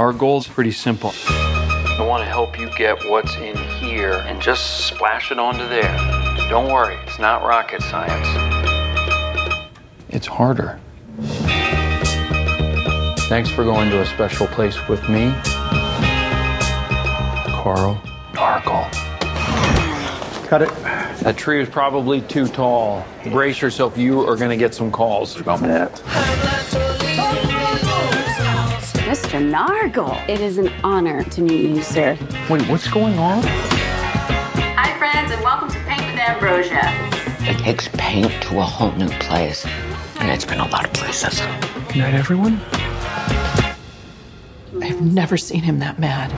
Our 0.00 0.14
goal 0.14 0.38
is 0.38 0.48
pretty 0.48 0.72
simple. 0.72 1.12
I 1.28 2.06
want 2.08 2.22
to 2.22 2.26
help 2.26 2.58
you 2.58 2.70
get 2.74 3.06
what's 3.10 3.36
in 3.36 3.54
here 3.54 4.14
and 4.26 4.40
just 4.40 4.86
splash 4.86 5.30
it 5.30 5.38
onto 5.38 5.68
there. 5.68 5.94
Don't 6.48 6.72
worry, 6.72 6.96
it's 7.06 7.18
not 7.18 7.42
rocket 7.42 7.82
science. 7.82 8.26
It's 10.08 10.26
harder. 10.26 10.80
Thanks 13.28 13.50
for 13.50 13.62
going 13.62 13.90
to 13.90 14.00
a 14.00 14.06
special 14.06 14.46
place 14.46 14.88
with 14.88 15.06
me, 15.06 15.34
Carl 17.60 18.00
Nargle. 18.32 18.90
Cut 20.48 20.62
it. 20.62 20.70
That 21.20 21.36
tree 21.36 21.60
is 21.60 21.68
probably 21.68 22.22
too 22.22 22.48
tall. 22.48 23.04
Brace 23.26 23.60
yourself, 23.60 23.98
you 23.98 24.26
are 24.26 24.36
going 24.36 24.48
to 24.48 24.56
get 24.56 24.74
some 24.74 24.90
calls 24.90 25.34
from 25.34 25.60
that. 25.60 26.02
Mr. 29.30 29.48
Nargle, 29.48 30.28
it 30.28 30.40
is 30.40 30.58
an 30.58 30.72
honor 30.82 31.22
to 31.22 31.40
meet 31.40 31.70
you, 31.70 31.82
sir. 31.82 32.18
Wait, 32.50 32.62
what's 32.62 32.90
going 32.90 33.16
on? 33.16 33.44
Hi, 33.44 34.98
friends, 34.98 35.30
and 35.30 35.40
welcome 35.44 35.70
to 35.70 35.78
Paint 35.84 36.04
with 36.10 36.18
Ambrosia. 36.18 36.80
It 37.48 37.56
takes 37.60 37.86
paint 37.92 38.32
to 38.42 38.58
a 38.58 38.62
whole 38.62 38.90
new 38.96 39.08
place. 39.20 39.64
And 40.18 40.32
it's 40.32 40.44
been 40.44 40.58
a 40.58 40.66
lot 40.66 40.84
of 40.84 40.92
places. 40.94 41.40
Good 41.92 41.98
night, 41.98 42.14
everyone. 42.14 42.60
I've 44.82 45.00
never 45.00 45.36
seen 45.36 45.62
him 45.62 45.78
that 45.78 46.00
mad. 46.00 46.32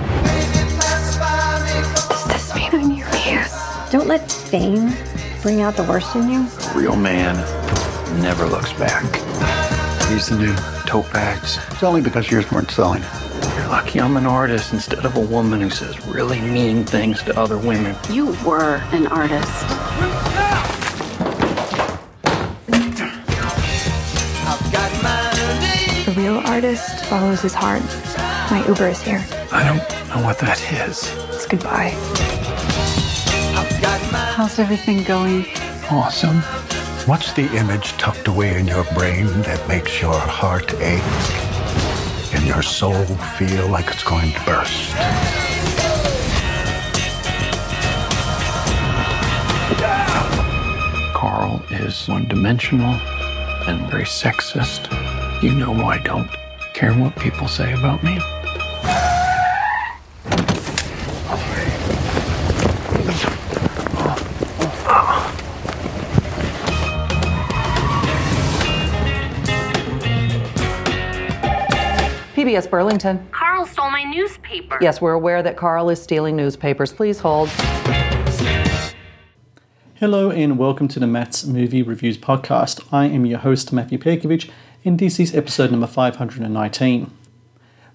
Does 2.10 2.26
this 2.26 2.54
mean 2.54 2.74
I'm 2.74 2.90
your 2.90 3.08
here? 3.14 3.46
Don't 3.90 4.06
let 4.06 4.30
fame 4.30 4.92
bring 5.40 5.62
out 5.62 5.76
the 5.76 5.84
worst 5.84 6.14
in 6.14 6.28
you. 6.28 6.40
A 6.42 6.72
real 6.76 6.96
man 6.96 7.36
never 8.20 8.44
looks 8.44 8.74
back. 8.74 9.04
He's 10.10 10.28
the 10.28 10.36
new 10.36 10.81
tote 10.92 11.10
bags. 11.10 11.58
It's 11.70 11.82
only 11.82 12.02
because 12.02 12.30
yours 12.30 12.52
weren't 12.52 12.70
selling. 12.70 13.02
You're 13.56 13.68
lucky 13.68 13.98
I'm 13.98 14.18
an 14.18 14.26
artist 14.26 14.74
instead 14.74 15.06
of 15.06 15.16
a 15.16 15.20
woman 15.20 15.62
who 15.62 15.70
says 15.70 16.06
really 16.06 16.38
mean 16.38 16.84
things 16.84 17.22
to 17.22 17.40
other 17.40 17.56
women. 17.56 17.96
You 18.10 18.36
were 18.44 18.76
an 18.92 19.06
artist. 19.06 19.48
A 26.06 26.14
real 26.14 26.42
artist 26.44 27.06
follows 27.06 27.40
his 27.40 27.54
heart. 27.54 27.82
My 28.50 28.62
Uber 28.68 28.88
is 28.88 29.00
here. 29.00 29.24
I 29.50 29.64
don't 29.64 29.78
know 30.10 30.26
what 30.26 30.38
that 30.40 30.60
is. 30.70 31.10
It's 31.30 31.46
goodbye. 31.46 31.94
How's 34.36 34.58
everything 34.58 35.04
going? 35.04 35.46
Awesome. 35.90 36.42
What's 37.06 37.32
the 37.32 37.52
image 37.56 37.94
tucked 37.94 38.28
away 38.28 38.60
in 38.60 38.68
your 38.68 38.84
brain 38.94 39.26
that 39.42 39.66
makes 39.66 40.00
your 40.00 40.14
heart 40.14 40.72
ache 40.74 41.02
and 42.32 42.46
your 42.46 42.62
soul 42.62 43.04
feel 43.36 43.66
like 43.66 43.88
it's 43.88 44.04
going 44.04 44.30
to 44.30 44.44
burst? 44.44 44.94
Carl 51.12 51.60
is 51.70 52.06
one 52.06 52.28
dimensional 52.28 52.94
and 53.66 53.90
very 53.90 54.04
sexist. 54.04 54.86
You 55.42 55.56
know 55.56 55.74
I 55.74 55.98
don't 55.98 56.30
care 56.72 56.94
what 56.94 57.16
people 57.16 57.48
say 57.48 57.72
about 57.72 58.04
me. 58.04 58.20
PBS 72.52 72.68
Burlington. 72.68 73.26
Carl 73.32 73.64
stole 73.64 73.90
my 73.90 74.02
newspaper. 74.02 74.76
Yes, 74.82 75.00
we're 75.00 75.14
aware 75.14 75.42
that 75.42 75.56
Carl 75.56 75.88
is 75.88 76.02
stealing 76.02 76.36
newspapers. 76.36 76.92
Please 76.92 77.18
hold. 77.18 77.48
Hello 79.94 80.30
and 80.30 80.58
welcome 80.58 80.86
to 80.88 81.00
the 81.00 81.06
Matt's 81.06 81.46
Movie 81.46 81.82
Reviews 81.82 82.18
podcast. 82.18 82.86
I 82.92 83.06
am 83.06 83.24
your 83.24 83.38
host, 83.38 83.72
Matthew 83.72 83.96
Pejkovic, 83.96 84.50
and 84.84 84.98
this 84.98 85.18
is 85.18 85.34
episode 85.34 85.70
number 85.70 85.86
519. 85.86 87.10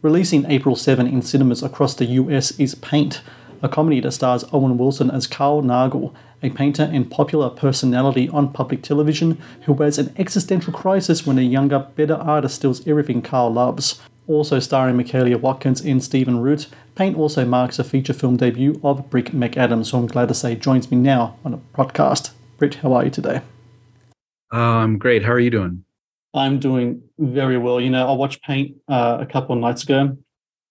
Releasing 0.02 0.50
April 0.50 0.76
7 0.76 1.06
in 1.06 1.22
cinemas 1.22 1.62
across 1.62 1.94
the 1.94 2.06
US 2.06 2.50
is 2.60 2.74
Paint, 2.74 3.22
a 3.62 3.70
comedy 3.70 4.00
that 4.00 4.14
stars 4.14 4.44
Owen 4.52 4.80
Wilson 4.80 5.12
as 5.12 5.28
Carl 5.28 5.62
Nargle, 5.62 6.16
a 6.42 6.50
painter 6.50 6.90
and 6.92 7.12
popular 7.12 7.52
personality 7.52 8.28
on 8.30 8.52
public 8.54 8.82
television 8.82 9.40
who 9.66 9.76
has 9.84 10.00
an 10.00 10.16
existential 10.18 10.74
crisis 10.74 11.28
when 11.28 11.38
a 11.38 11.44
younger, 11.44 11.78
better 11.78 12.16
artist 12.16 12.56
steals 12.56 12.88
everything 12.88 13.22
Carl 13.22 13.54
loves. 13.54 14.02
Also 14.28 14.60
starring 14.60 14.98
Michaela 14.98 15.38
Watkins 15.38 15.80
and 15.82 16.04
Stephen 16.04 16.42
Root, 16.42 16.68
Paint 16.96 17.16
also 17.16 17.46
marks 17.46 17.80
a 17.80 17.84
feature 17.84 18.14
film 18.14 18.36
debut 18.36 18.78
of 18.84 19.10
Brit 19.10 19.28
McAdams, 19.28 19.92
who 19.92 19.98
I'm 19.98 20.08
glad 20.08 20.28
to 20.28 20.34
say 20.34 20.54
joins 20.54 20.92
me 20.92 20.98
now 20.98 21.38
on 21.46 21.54
a 21.54 21.58
podcast. 21.74 22.32
Brit, 22.58 22.76
how 22.76 22.94
are 22.94 23.06
you 23.06 23.10
today? 23.10 23.42
Uh, 24.54 24.58
I'm 24.58 24.98
great. 24.98 25.24
How 25.24 25.32
are 25.32 25.40
you 25.40 25.50
doing? 25.50 25.86
I'm 26.34 26.60
doing 26.60 27.04
very 27.18 27.58
well. 27.58 27.80
You 27.80 27.90
know, 27.90 28.06
I 28.06 28.12
watched 28.12 28.44
Paint 28.44 28.76
uh, 28.90 29.18
a 29.22 29.26
couple 29.26 29.56
of 29.56 29.62
nights 29.62 29.84
ago, 29.84 30.18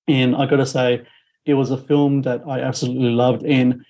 and 0.06 0.36
I 0.36 0.44
got 0.46 0.56
to 0.56 0.66
say, 0.66 1.06
it 1.46 1.54
was 1.54 1.70
a 1.70 1.78
film 1.78 2.22
that 2.22 2.42
I 2.46 2.60
absolutely 2.60 3.10
loved. 3.10 3.42
And 3.44 3.82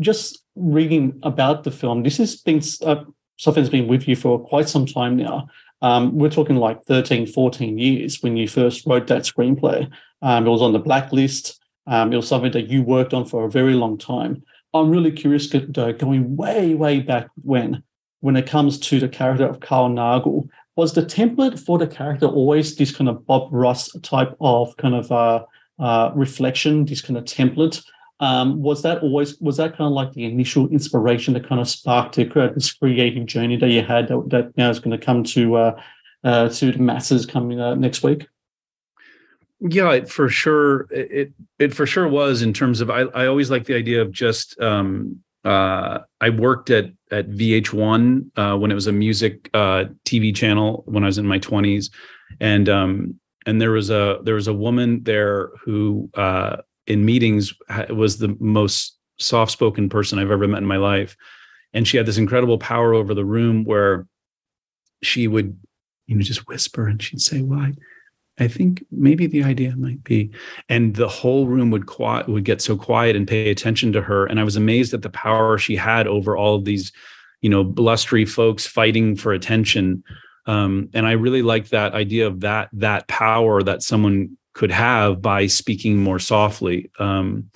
just 0.00 0.42
reading 0.56 1.18
about 1.22 1.62
the 1.62 1.70
film, 1.70 2.02
this 2.02 2.16
has 2.16 2.36
been 2.36 2.60
uh, 2.84 3.04
something 3.38 3.62
that's 3.62 3.70
been 3.70 3.86
with 3.86 4.08
you 4.08 4.16
for 4.16 4.38
quite 4.38 4.68
some 4.68 4.86
time 4.86 5.16
now. 5.16 5.48
Um, 5.82 6.16
we're 6.16 6.30
talking 6.30 6.56
like 6.56 6.84
13, 6.84 7.26
14 7.26 7.78
years 7.78 8.22
when 8.22 8.36
you 8.36 8.48
first 8.48 8.86
wrote 8.86 9.06
that 9.06 9.22
screenplay. 9.22 9.90
Um, 10.22 10.46
it 10.46 10.50
was 10.50 10.62
on 10.62 10.72
the 10.72 10.78
blacklist. 10.78 11.58
Um, 11.86 12.12
it 12.12 12.16
was 12.16 12.28
something 12.28 12.52
that 12.52 12.68
you 12.68 12.82
worked 12.82 13.14
on 13.14 13.24
for 13.24 13.44
a 13.44 13.50
very 13.50 13.74
long 13.74 13.96
time. 13.98 14.42
I'm 14.74 14.90
really 14.90 15.10
curious, 15.10 15.48
though, 15.50 15.92
going 15.92 16.36
way, 16.36 16.74
way 16.74 17.00
back 17.00 17.28
when, 17.42 17.82
when 18.20 18.36
it 18.36 18.46
comes 18.46 18.78
to 18.80 19.00
the 19.00 19.08
character 19.08 19.46
of 19.46 19.60
Carl 19.60 19.88
Nargle, 19.88 20.48
was 20.76 20.92
the 20.92 21.02
template 21.02 21.58
for 21.58 21.78
the 21.78 21.86
character 21.86 22.26
always 22.26 22.76
this 22.76 22.94
kind 22.94 23.08
of 23.08 23.26
Bob 23.26 23.48
Ross 23.50 23.90
type 24.02 24.36
of 24.40 24.76
kind 24.76 24.94
of 24.94 25.10
uh, 25.10 25.44
uh, 25.78 26.12
reflection, 26.14 26.84
this 26.84 27.02
kind 27.02 27.16
of 27.16 27.24
template? 27.24 27.82
Um, 28.20 28.60
was 28.60 28.82
that 28.82 29.02
always 29.02 29.40
was 29.40 29.56
that 29.56 29.76
kind 29.76 29.88
of 29.88 29.92
like 29.92 30.12
the 30.12 30.26
initial 30.26 30.68
inspiration 30.68 31.32
that 31.34 31.48
kind 31.48 31.60
of 31.60 31.68
sparked 31.68 32.14
to 32.16 32.26
create 32.26 32.54
this 32.54 32.72
creative 32.72 33.24
journey 33.24 33.56
that 33.56 33.70
you 33.70 33.82
had 33.82 34.08
that, 34.08 34.28
that 34.28 34.56
now 34.58 34.68
is 34.68 34.78
going 34.78 34.98
to 34.98 35.04
come 35.04 35.24
to 35.24 35.56
uh, 35.56 35.82
uh, 36.22 36.48
to 36.50 36.70
the 36.70 36.78
masses 36.78 37.24
coming 37.24 37.60
uh, 37.60 37.74
next 37.74 38.02
week? 38.02 38.26
Yeah, 39.60 39.92
it 39.92 40.08
for 40.08 40.28
sure. 40.28 40.86
It 40.90 41.32
it 41.58 41.74
for 41.74 41.86
sure 41.86 42.08
was 42.08 42.42
in 42.42 42.52
terms 42.52 42.80
of 42.80 42.90
I 42.90 43.00
I 43.00 43.26
always 43.26 43.50
like 43.50 43.64
the 43.64 43.74
idea 43.74 44.00
of 44.00 44.10
just 44.10 44.58
um 44.60 45.20
uh 45.44 46.00
I 46.20 46.30
worked 46.30 46.70
at 46.70 46.92
at 47.10 47.28
VH1 47.30 48.30
uh 48.36 48.56
when 48.56 48.70
it 48.70 48.74
was 48.74 48.86
a 48.86 48.92
music 48.92 49.50
uh 49.52 49.84
TV 50.04 50.34
channel 50.34 50.82
when 50.86 51.04
I 51.04 51.06
was 51.06 51.18
in 51.18 51.26
my 51.26 51.38
20s 51.38 51.90
and 52.40 52.68
um 52.68 53.20
and 53.46 53.60
there 53.60 53.72
was 53.72 53.90
a 53.90 54.20
there 54.22 54.34
was 54.34 54.48
a 54.48 54.54
woman 54.54 55.02
there 55.02 55.50
who 55.64 56.08
uh 56.14 56.56
in 56.86 57.04
meetings 57.04 57.54
was 57.90 58.18
the 58.18 58.36
most 58.40 58.96
soft-spoken 59.18 59.88
person 59.88 60.18
I've 60.18 60.30
ever 60.30 60.48
met 60.48 60.58
in 60.58 60.66
my 60.66 60.78
life 60.78 61.16
and 61.72 61.86
she 61.86 61.96
had 61.96 62.06
this 62.06 62.18
incredible 62.18 62.58
power 62.58 62.94
over 62.94 63.14
the 63.14 63.24
room 63.24 63.64
where 63.64 64.06
she 65.02 65.28
would 65.28 65.58
you 66.06 66.16
know 66.16 66.22
just 66.22 66.48
whisper 66.48 66.86
and 66.86 67.02
she'd 67.02 67.20
say 67.20 67.42
why 67.42 67.72
I 68.40 68.48
think 68.48 68.84
maybe 68.90 69.26
the 69.26 69.44
idea 69.44 69.76
might 69.76 70.02
be, 70.02 70.30
and 70.68 70.96
the 70.96 71.08
whole 71.08 71.46
room 71.46 71.70
would 71.70 71.86
quiet 71.86 72.26
would 72.26 72.44
get 72.44 72.62
so 72.62 72.74
quiet 72.76 73.14
and 73.14 73.28
pay 73.28 73.50
attention 73.50 73.92
to 73.92 74.00
her. 74.00 74.24
And 74.24 74.40
I 74.40 74.44
was 74.44 74.56
amazed 74.56 74.94
at 74.94 75.02
the 75.02 75.10
power 75.10 75.58
she 75.58 75.76
had 75.76 76.06
over 76.06 76.36
all 76.36 76.54
of 76.54 76.64
these, 76.64 76.90
you 77.42 77.50
know, 77.50 77.62
blustery 77.62 78.24
folks 78.24 78.66
fighting 78.66 79.14
for 79.14 79.32
attention. 79.32 80.02
Um, 80.46 80.88
and 80.94 81.06
I 81.06 81.12
really 81.12 81.42
liked 81.42 81.70
that 81.70 81.92
idea 81.92 82.26
of 82.26 82.40
that 82.40 82.70
that 82.72 83.06
power 83.08 83.62
that 83.62 83.82
someone 83.82 84.38
could 84.60 84.70
have 84.70 85.22
by 85.22 85.46
speaking 85.46 85.96
more 85.96 86.18
softly. 86.18 86.90
Um, 86.98 87.50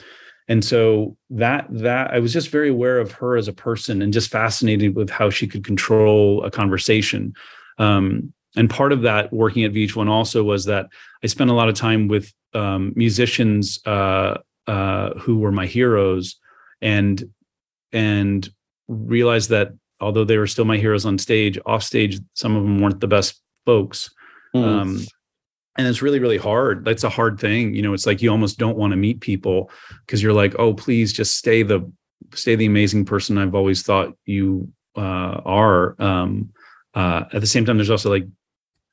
and 0.49 0.65
so 0.65 1.19
that 1.29 1.67
that 1.69 2.11
I 2.15 2.19
was 2.19 2.33
just 2.33 2.49
very 2.49 2.71
aware 2.71 2.99
of 2.99 3.13
her 3.13 3.37
as 3.37 3.47
a 3.47 3.53
person 3.53 4.01
and 4.01 4.11
just 4.11 4.31
fascinated 4.31 4.97
with 4.97 5.11
how 5.11 5.29
she 5.29 5.47
could 5.47 5.65
control 5.65 6.43
a 6.45 6.51
conversation. 6.51 7.35
Um, 7.77 8.33
and 8.57 8.71
part 8.71 8.91
of 8.91 9.03
that 9.03 9.31
working 9.35 9.65
at 9.65 9.75
VH1 9.75 10.09
also 10.09 10.43
was 10.43 10.65
that 10.65 10.87
I 11.23 11.27
spent 11.27 11.51
a 11.51 11.55
lot 11.55 11.69
of 11.69 11.75
time 11.75 12.09
with 12.09 12.33
um, 12.55 12.95
musicians 12.97 13.81
uh, 13.85 14.39
uh, 14.67 15.11
who 15.19 15.37
were 15.37 15.53
my 15.53 15.67
heroes, 15.67 16.37
and 16.81 17.23
and 17.93 18.49
realized 18.89 19.51
that 19.51 19.73
although 20.01 20.25
they 20.25 20.39
were 20.39 20.47
still 20.47 20.65
my 20.65 20.79
heroes 20.79 21.05
on 21.05 21.19
stage, 21.19 21.59
off 21.67 21.83
stage, 21.83 22.19
some 22.33 22.57
of 22.57 22.63
them 22.63 22.81
weren't 22.81 23.01
the 23.01 23.09
best 23.09 23.43
folks. 23.67 24.09
Mm. 24.57 24.65
Um, 24.65 25.07
and 25.77 25.87
it's 25.87 26.03
really, 26.03 26.21
really 26.21 26.39
hard. 26.39 26.85
That's 26.85 27.05
a 27.05 27.09
hard 27.09 27.39
thing. 27.39 27.75
You 27.75 27.83
know, 27.83 27.95
it's 27.95 28.07
like 28.07 28.23
you 28.23 28.31
almost 28.31 28.59
don't 28.59 28.77
want 28.77 28.93
to 28.93 28.97
meet 28.97 29.21
people 29.21 29.71
because 30.07 30.23
you're 30.23 30.33
like, 30.33 30.55
oh, 30.59 30.75
please 30.75 31.13
just 31.13 31.37
stay 31.37 31.63
the 31.63 31.91
stay 32.33 32.55
the 32.55 32.67
amazing 32.67 33.05
person 33.05 33.39
I've 33.39 33.55
always 33.55 33.83
thought 33.83 34.15
you 34.25 34.73
uh, 34.97 35.41
are. 35.45 36.01
Um, 36.01 36.51
uh, 36.95 37.25
at 37.33 37.41
the 37.41 37.47
same 37.47 37.65
time, 37.65 37.77
there's 37.77 37.91
also 37.91 38.11
like 38.11 38.27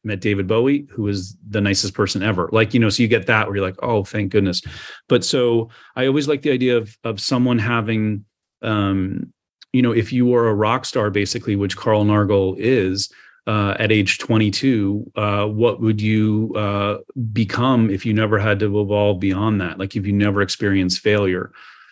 met 0.03 0.21
David 0.21 0.47
Bowie, 0.47 0.87
who 0.89 1.07
is 1.07 1.37
the 1.47 1.61
nicest 1.61 1.93
person 1.93 2.23
ever. 2.23 2.49
Like, 2.51 2.73
you 2.73 2.79
know, 2.79 2.89
so 2.89 3.03
you 3.03 3.07
get 3.07 3.27
that 3.27 3.45
where 3.45 3.55
you're 3.55 3.65
like, 3.65 3.81
oh, 3.83 4.03
thank 4.03 4.31
goodness. 4.31 4.61
But 5.07 5.23
so 5.23 5.69
I 5.95 6.07
always 6.07 6.27
like 6.27 6.41
the 6.41 6.51
idea 6.51 6.77
of 6.77 6.97
of 7.03 7.21
someone 7.21 7.59
having 7.59 8.25
um, 8.63 9.33
you 9.73 9.81
know, 9.81 9.91
if 9.91 10.11
you 10.11 10.25
were 10.25 10.49
a 10.49 10.53
rock 10.53 10.85
star, 10.85 11.09
basically, 11.09 11.55
which 11.55 11.77
Carl 11.77 12.03
Nargle 12.03 12.55
is 12.57 13.11
uh, 13.47 13.75
at 13.79 13.91
age 13.91 14.19
22, 14.19 15.11
uh, 15.15 15.45
what 15.45 15.81
would 15.81 15.99
you 15.99 16.53
uh, 16.55 16.97
become 17.33 17.89
if 17.89 18.05
you 18.05 18.13
never 18.13 18.37
had 18.37 18.59
to 18.59 18.79
evolve 18.79 19.19
beyond 19.19 19.59
that? 19.61 19.79
Like 19.79 19.95
if 19.95 20.05
you 20.05 20.13
never 20.13 20.41
experienced 20.41 20.99
failure. 20.99 21.51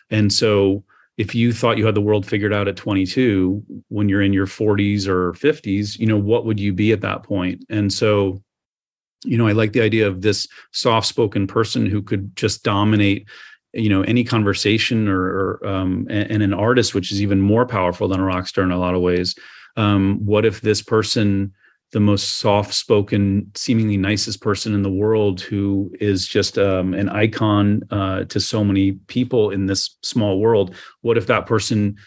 And 0.10 0.31
so, 0.31 0.84
if 1.18 1.36
you 1.36 1.51
thought 1.51 1.78
you 1.78 1.86
had 1.86 1.96
the 1.96 2.01
world 2.01 2.25
figured 2.25 2.54
out 2.54 2.69
at 2.69 2.78
22, 2.78 3.62
when 3.90 4.07
you're 4.07 4.22
in 4.22 4.31
your 4.31 4.46
40s 4.46 5.06
or 5.06 5.34
50s, 5.34 6.00
you 6.00 6.06
know, 6.06 6.18
what 6.18 6.46
would 6.46 6.62
you 6.62 6.72
be 6.72 6.94
at 6.94 7.01
that 7.01 7.24
point? 7.24 7.66
And 7.69 7.92
so, 7.92 8.42
you 9.25 9.38
know, 9.38 9.45
I 9.45 9.52
like 9.52 9.74
the 9.74 9.81
idea 9.81 10.07
of 10.07 10.22
this 10.22 10.48
soft 10.72 11.07
spoken 11.07 11.45
person 11.45 11.86
who 11.86 12.02
could 12.02 12.38
just 12.38 12.63
dominate 12.63 13.28
you 13.74 13.90
know 13.90 14.02
any 14.04 14.24
conversation 14.24 15.07
or, 15.07 15.22
or 15.22 15.68
um, 15.68 16.07
and, 16.10 16.31
and, 16.31 16.44
an 16.44 16.54
artist 16.54 16.95
which 16.95 17.12
is 17.12 17.22
even 17.22 17.40
more 17.40 17.68
powerful 17.68 18.07
than 18.07 18.19
a 18.19 18.24
rock 18.24 18.48
star 18.48 18.63
in 18.63 18.72
a 18.72 18.80
lot 18.80 18.95
of 18.95 19.02
ways 19.02 19.36
um, 19.77 20.19
what 20.25 20.45
if 20.45 20.62
this 20.62 20.81
person 20.81 21.54
the 21.92 22.00
most 22.00 22.38
soft 22.38 22.74
spoken 22.75 23.51
seemingly 23.56 23.98
nicest 23.98 24.42
person 24.42 24.75
in 24.75 24.83
the 24.83 24.92
world 24.92 25.42
who 25.42 25.92
is 26.00 26.27
just 26.27 26.60
um, 26.60 26.94
an 26.94 27.10
icon 27.10 27.81
uh, 27.89 28.24
to 28.25 28.39
so 28.39 28.63
many 28.63 28.92
people 29.07 29.50
in 29.50 29.66
this 29.66 29.98
small 30.04 30.39
world 30.39 30.75
what 31.01 31.18
if 31.18 31.25
that 31.27 31.48
person 31.48 31.98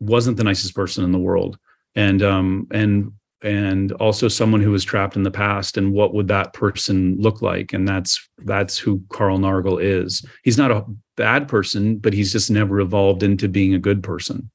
wasn't 0.00 0.36
the 0.36 0.44
nicest 0.44 0.74
person 0.74 1.04
in 1.04 1.12
the 1.12 1.18
world? 1.18 1.58
And 1.94 2.22
um 2.22 2.66
and 2.70 3.12
and 3.42 3.92
also 3.92 4.28
someone 4.28 4.62
who 4.62 4.70
was 4.70 4.84
trapped 4.84 5.14
in 5.16 5.22
the 5.22 5.30
past 5.30 5.76
and 5.76 5.92
what 5.92 6.14
would 6.14 6.28
that 6.28 6.52
person 6.52 7.16
look 7.18 7.42
like? 7.42 7.72
And 7.72 7.86
that's 7.86 8.28
that's 8.38 8.78
who 8.78 9.02
Carl 9.10 9.38
Nargle 9.38 9.82
is. 9.82 10.24
He's 10.42 10.58
not 10.58 10.70
a 10.70 10.84
bad 11.16 11.48
person 11.48 11.96
but 11.96 12.12
he's 12.12 12.32
just 12.32 12.50
never 12.50 12.80
evolved 12.80 13.22
into 13.22 13.48
being 13.48 13.74
a 13.74 13.78
good 13.78 14.02
person 14.02 14.50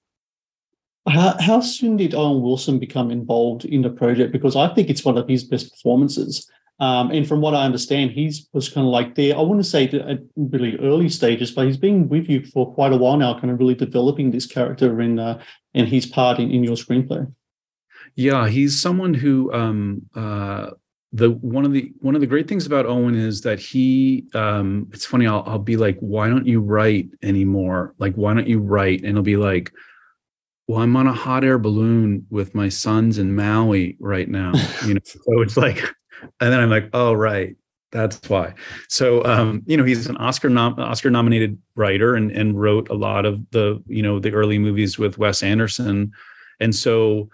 how, 1.07 1.35
how 1.39 1.59
soon 1.61 1.97
did 1.97 2.13
Owen 2.13 2.41
Wilson 2.41 2.79
become 2.79 3.11
involved 3.11 3.65
in 3.65 3.81
the 3.81 3.89
project 3.89 4.31
because 4.31 4.55
I 4.55 4.73
think 4.73 4.89
it's 4.89 5.03
one 5.03 5.17
of 5.17 5.27
his 5.27 5.43
best 5.43 5.71
performances 5.71 6.47
um, 6.81 7.11
and 7.11 7.27
from 7.27 7.41
what 7.41 7.53
I 7.53 7.63
understand, 7.63 8.09
he's 8.09 8.49
was 8.53 8.67
kind 8.67 8.87
of 8.87 8.91
like 8.91 9.13
there. 9.13 9.37
I 9.37 9.41
wouldn't 9.41 9.67
say 9.67 9.87
at 9.87 10.17
really 10.35 10.79
early 10.79 11.09
stages, 11.09 11.51
but 11.51 11.67
he's 11.67 11.77
been 11.77 12.09
with 12.09 12.27
you 12.27 12.43
for 12.43 12.73
quite 12.73 12.91
a 12.91 12.97
while 12.97 13.17
now, 13.17 13.35
kind 13.39 13.51
of 13.51 13.59
really 13.59 13.75
developing 13.75 14.31
this 14.31 14.47
character 14.47 14.99
and 14.99 15.19
uh, 15.19 15.37
his 15.75 16.07
part 16.07 16.39
in, 16.39 16.49
in 16.49 16.63
your 16.63 16.75
screenplay. 16.75 17.31
Yeah, 18.15 18.47
he's 18.47 18.81
someone 18.81 19.13
who 19.13 19.53
um 19.53 20.01
uh 20.15 20.71
the 21.13 21.29
one 21.29 21.65
of 21.65 21.71
the 21.71 21.93
one 21.99 22.15
of 22.15 22.21
the 22.21 22.27
great 22.27 22.47
things 22.47 22.65
about 22.65 22.87
Owen 22.87 23.13
is 23.13 23.41
that 23.41 23.59
he 23.59 24.25
um 24.33 24.87
it's 24.91 25.05
funny 25.05 25.27
I'll 25.27 25.43
I'll 25.45 25.59
be 25.59 25.77
like 25.77 25.99
why 25.99 26.29
don't 26.29 26.47
you 26.47 26.61
write 26.61 27.09
anymore 27.21 27.93
like 27.99 28.15
why 28.15 28.33
don't 28.33 28.47
you 28.47 28.59
write 28.59 29.03
and 29.03 29.15
he'll 29.15 29.21
be 29.21 29.37
like 29.37 29.71
well 30.71 30.81
I'm 30.81 30.95
on 30.95 31.05
a 31.05 31.13
hot 31.13 31.43
air 31.43 31.57
balloon 31.57 32.25
with 32.29 32.55
my 32.55 32.69
sons 32.69 33.17
in 33.17 33.35
Maui 33.35 33.97
right 33.99 34.29
now 34.29 34.53
you 34.85 34.93
know 34.93 35.01
so 35.03 35.41
it's 35.41 35.57
like 35.57 35.83
and 36.39 36.53
then 36.53 36.59
I'm 36.61 36.69
like 36.69 36.89
oh 36.93 37.13
right 37.13 37.55
that's 37.91 38.29
why. 38.29 38.53
So 38.87 39.23
um 39.25 39.63
you 39.65 39.75
know 39.75 39.83
he's 39.83 40.07
an 40.07 40.15
Oscar 40.17 40.49
nom- 40.49 40.79
Oscar 40.79 41.09
nominated 41.09 41.57
writer 41.75 42.15
and 42.15 42.31
and 42.31 42.59
wrote 42.59 42.89
a 42.89 42.93
lot 42.93 43.25
of 43.25 43.39
the 43.51 43.83
you 43.87 44.01
know 44.01 44.17
the 44.17 44.31
early 44.31 44.57
movies 44.57 44.97
with 44.97 45.17
Wes 45.17 45.43
Anderson. 45.43 46.11
And 46.61 46.73
so 46.73 47.29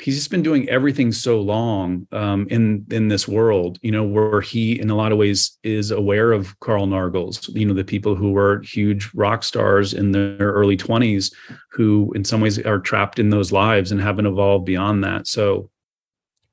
he's 0.00 0.16
just 0.16 0.30
been 0.30 0.42
doing 0.42 0.68
everything 0.68 1.12
so 1.12 1.40
long 1.40 2.06
um, 2.12 2.46
in 2.50 2.86
in 2.90 3.08
this 3.08 3.28
world, 3.28 3.78
you 3.82 3.92
know, 3.92 4.04
where 4.04 4.40
he 4.40 4.80
in 4.80 4.90
a 4.90 4.96
lot 4.96 5.12
of 5.12 5.18
ways 5.18 5.58
is 5.62 5.90
aware 5.90 6.32
of 6.32 6.58
Carl 6.60 6.86
Nargle's, 6.86 7.48
you 7.48 7.66
know, 7.66 7.74
the 7.74 7.84
people 7.84 8.14
who 8.14 8.32
were 8.32 8.62
huge 8.62 9.10
rock 9.14 9.44
stars 9.44 9.92
in 9.92 10.12
their 10.12 10.36
early 10.38 10.76
20s, 10.76 11.32
who 11.70 12.12
in 12.14 12.24
some 12.24 12.40
ways 12.40 12.58
are 12.58 12.78
trapped 12.78 13.18
in 13.18 13.30
those 13.30 13.52
lives 13.52 13.92
and 13.92 14.00
haven't 14.00 14.26
evolved 14.26 14.64
beyond 14.64 15.04
that. 15.04 15.26
So, 15.26 15.70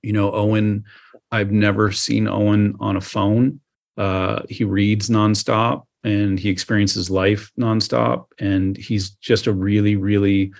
you 0.02 0.14
know, 0.14 0.32
Owen, 0.32 0.84
I've 1.32 1.52
never 1.52 1.92
seen 1.92 2.28
Owen 2.28 2.76
on 2.80 2.98
a 2.98 3.02
phone. 3.02 3.62
Uh, 3.98 4.42
he 4.50 4.64
reads 4.64 5.10
nonstop 5.10 5.84
and 6.04 6.40
he 6.40 6.50
experiences 6.50 7.10
life 7.10 7.52
nonstop, 7.60 8.26
and 8.40 8.78
he's 8.78 9.12
just 9.12 9.48
a 9.48 9.54
really, 9.54 9.96
really 9.96 10.54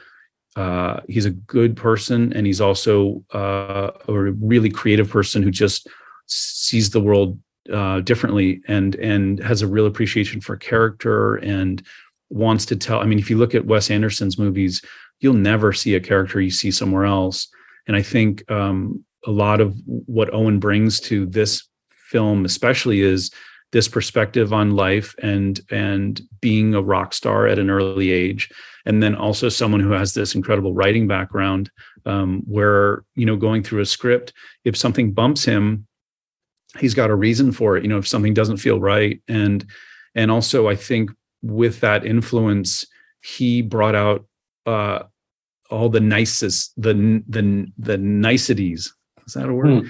uh, 0.56 1.00
he's 1.08 1.26
a 1.26 1.32
good 1.32 1.76
person 1.76 2.34
and 2.34 2.46
he's 2.46 2.62
also 2.62 3.24
uh, 3.34 3.92
a 4.08 4.14
really 4.14 4.70
creative 4.70 5.10
person 5.10 5.44
who 5.44 5.52
just 5.52 5.88
sees 6.26 6.90
the 6.90 7.02
world 7.02 7.40
uh, 7.72 8.00
differently 8.02 8.62
and 8.68 8.96
and 8.96 9.40
has 9.40 9.62
a 9.62 9.68
real 9.68 9.86
appreciation 9.86 10.42
for 10.42 10.58
character 10.58 11.36
and 11.36 11.84
wants 12.30 12.66
to 12.66 12.76
tell. 12.76 13.00
I 13.00 13.06
mean, 13.06 13.20
if 13.20 13.30
you 13.30 13.38
look 13.38 13.56
at 13.56 13.66
Wes 13.66 13.92
Anderson's 13.92 14.38
movies, 14.38 14.82
you'll 15.20 15.34
never 15.34 15.74
see 15.74 15.96
a 15.96 16.00
character 16.00 16.40
you 16.42 16.52
see 16.52 16.72
somewhere 16.72 17.06
else. 17.06 17.48
And 17.88 17.96
I 17.96 18.02
think 18.02 18.50
um, 18.52 19.04
a 19.26 19.32
lot 19.32 19.62
of 19.62 19.76
what 19.86 20.34
Owen 20.34 20.60
brings 20.60 21.00
to 21.02 21.26
this 21.26 21.68
film, 21.92 22.46
especially, 22.46 23.02
is 23.02 23.32
this 23.72 23.88
perspective 23.88 24.52
on 24.52 24.72
life 24.72 25.16
and 25.22 25.60
and 25.70 26.22
being 26.42 26.74
a 26.74 26.82
rock 26.82 27.14
star 27.14 27.48
at 27.48 27.60
an 27.60 27.70
early 27.70 28.12
age. 28.12 28.50
And 28.86 29.04
then 29.04 29.14
also 29.16 29.50
someone 29.50 29.82
who 29.82 29.92
has 29.92 30.14
this 30.14 30.34
incredible 30.34 30.74
writing 30.74 31.08
background 31.08 31.70
um, 32.06 32.42
where 32.48 33.04
you 33.16 33.26
know 33.26 33.36
going 33.36 33.64
through 33.64 33.82
a 33.82 33.86
script 33.86 34.34
if 34.64 34.76
something 34.76 35.12
bumps 35.12 35.44
him 35.44 35.86
he's 36.78 36.94
got 36.94 37.10
a 37.10 37.16
reason 37.16 37.52
for 37.52 37.76
it 37.76 37.84
you 37.84 37.90
know 37.90 37.98
if 37.98 38.08
something 38.08 38.34
doesn't 38.34 38.58
feel 38.58 38.80
right. 38.80 39.22
And 39.28 39.66
and 40.16 40.32
also 40.32 40.68
i 40.68 40.76
think 40.76 41.12
with 41.42 41.82
that 41.82 42.06
influence 42.06 42.86
he 43.22 43.62
brought 43.62 43.96
out 43.96 44.26
uh 44.66 45.04
all 45.70 45.90
the 45.90 46.00
nicest 46.00 46.74
the 46.82 47.24
the 47.28 47.68
the 47.78 47.98
niceties. 47.98 48.94
Is 49.26 49.34
that 49.34 49.50
a 49.50 49.54
word? 49.54 49.84
Hmm. 49.84 49.88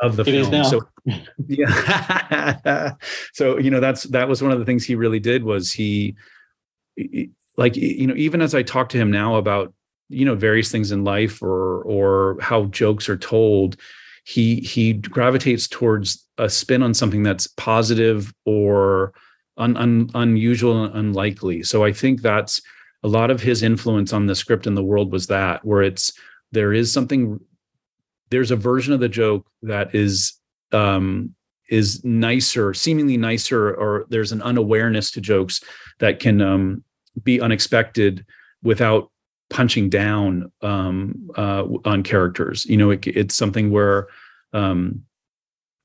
Of 0.00 0.16
the 0.16 0.22
it 0.22 0.46
film. 0.46 0.64
so 0.64 0.80
yeah. 1.46 2.92
So 3.32 3.58
you 3.58 3.70
know 3.70 3.80
that's 3.80 4.04
that 4.04 4.28
was 4.28 4.42
one 4.42 4.52
of 4.52 4.58
the 4.58 4.64
things 4.64 4.84
he 4.84 4.94
really 4.94 5.20
did 5.20 5.44
was 5.44 5.72
he 5.72 6.16
like 7.56 7.76
you 7.76 8.06
know 8.06 8.14
even 8.14 8.40
as 8.40 8.54
i 8.54 8.62
talk 8.62 8.88
to 8.90 8.98
him 8.98 9.10
now 9.10 9.34
about 9.34 9.72
you 10.08 10.24
know 10.24 10.34
various 10.34 10.70
things 10.70 10.92
in 10.92 11.04
life 11.04 11.42
or 11.42 11.82
or 11.82 12.36
how 12.40 12.66
jokes 12.66 13.08
are 13.08 13.16
told 13.16 13.76
he 14.24 14.60
he 14.60 14.92
gravitates 14.92 15.68
towards 15.68 16.26
a 16.38 16.48
spin 16.48 16.82
on 16.82 16.94
something 16.94 17.22
that's 17.22 17.46
positive 17.46 18.32
or 18.44 19.12
un, 19.56 19.76
un, 19.76 20.10
unusual 20.14 20.84
and 20.84 20.94
unlikely. 20.94 21.62
So 21.62 21.84
i 21.84 21.92
think 21.92 22.22
that's 22.22 22.60
a 23.02 23.08
lot 23.08 23.30
of 23.30 23.42
his 23.42 23.62
influence 23.62 24.12
on 24.12 24.26
the 24.26 24.34
script 24.34 24.66
in 24.66 24.74
the 24.74 24.82
world 24.82 25.12
was 25.12 25.26
that 25.26 25.64
where 25.64 25.82
it's 25.82 26.12
there 26.52 26.72
is 26.72 26.92
something 26.92 27.38
there's 28.30 28.50
a 28.50 28.56
version 28.56 28.92
of 28.92 29.00
the 29.00 29.08
joke 29.08 29.46
that 29.62 29.94
is 29.94 30.34
um 30.72 31.34
is 31.68 32.04
nicer 32.04 32.74
seemingly 32.74 33.16
nicer 33.16 33.74
or 33.74 34.06
there's 34.10 34.32
an 34.32 34.42
unawareness 34.42 35.10
to 35.10 35.20
jokes 35.20 35.62
that 35.98 36.20
can 36.20 36.40
um 36.40 36.84
be 37.22 37.40
unexpected 37.40 38.24
without 38.62 39.10
punching 39.50 39.88
down 39.88 40.50
um, 40.62 41.30
uh, 41.36 41.64
on 41.84 42.02
characters. 42.02 42.64
You 42.66 42.76
know, 42.76 42.90
it, 42.90 43.06
it's 43.06 43.34
something 43.34 43.70
where 43.70 44.08
um, 44.52 45.02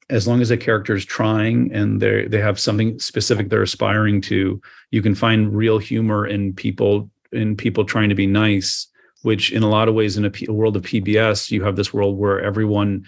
as 0.09 0.27
long 0.27 0.41
as 0.41 0.49
a 0.49 0.57
character 0.57 0.95
is 0.95 1.05
trying 1.05 1.71
and 1.71 2.01
they 2.01 2.25
they 2.25 2.39
have 2.39 2.59
something 2.59 2.97
specific 2.99 3.49
they're 3.49 3.61
aspiring 3.61 4.21
to, 4.21 4.59
you 4.91 5.01
can 5.01 5.13
find 5.13 5.55
real 5.55 5.77
humor 5.77 6.25
in 6.25 6.53
people 6.53 7.09
in 7.31 7.55
people 7.55 7.85
trying 7.85 8.09
to 8.09 8.15
be 8.15 8.25
nice. 8.25 8.87
Which, 9.21 9.51
in 9.51 9.63
a 9.63 9.69
lot 9.69 9.87
of 9.87 9.95
ways, 9.95 10.17
in 10.17 10.25
a, 10.25 10.29
P- 10.29 10.47
a 10.47 10.53
world 10.53 10.75
of 10.75 10.83
PBS, 10.83 11.51
you 11.51 11.63
have 11.63 11.75
this 11.75 11.93
world 11.93 12.17
where 12.17 12.41
everyone, 12.41 13.05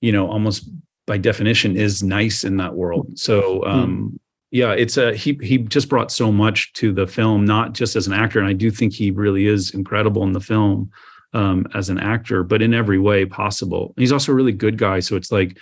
you 0.00 0.12
know, 0.12 0.30
almost 0.30 0.68
by 1.06 1.18
definition, 1.18 1.76
is 1.76 2.02
nice 2.02 2.44
in 2.44 2.56
that 2.58 2.74
world. 2.74 3.18
So, 3.18 3.64
um, 3.64 4.18
yeah 4.52 4.72
it's 4.72 4.96
a 4.96 5.14
he 5.14 5.38
he 5.40 5.58
just 5.58 5.88
brought 5.88 6.10
so 6.10 6.32
much 6.32 6.72
to 6.72 6.92
the 6.92 7.06
film 7.06 7.44
not 7.44 7.72
just 7.72 7.94
as 7.94 8.08
an 8.08 8.12
actor 8.12 8.40
and 8.40 8.48
i 8.48 8.52
do 8.52 8.68
think 8.68 8.92
he 8.92 9.12
really 9.12 9.46
is 9.46 9.70
incredible 9.70 10.24
in 10.24 10.32
the 10.32 10.40
film 10.40 10.90
um, 11.34 11.68
as 11.72 11.88
an 11.88 12.00
actor 12.00 12.42
but 12.42 12.60
in 12.60 12.74
every 12.74 12.98
way 12.98 13.24
possible 13.24 13.92
and 13.96 14.02
he's 14.02 14.10
also 14.10 14.32
a 14.32 14.34
really 14.34 14.50
good 14.50 14.76
guy 14.76 14.98
so 14.98 15.14
it's 15.14 15.30
like 15.30 15.56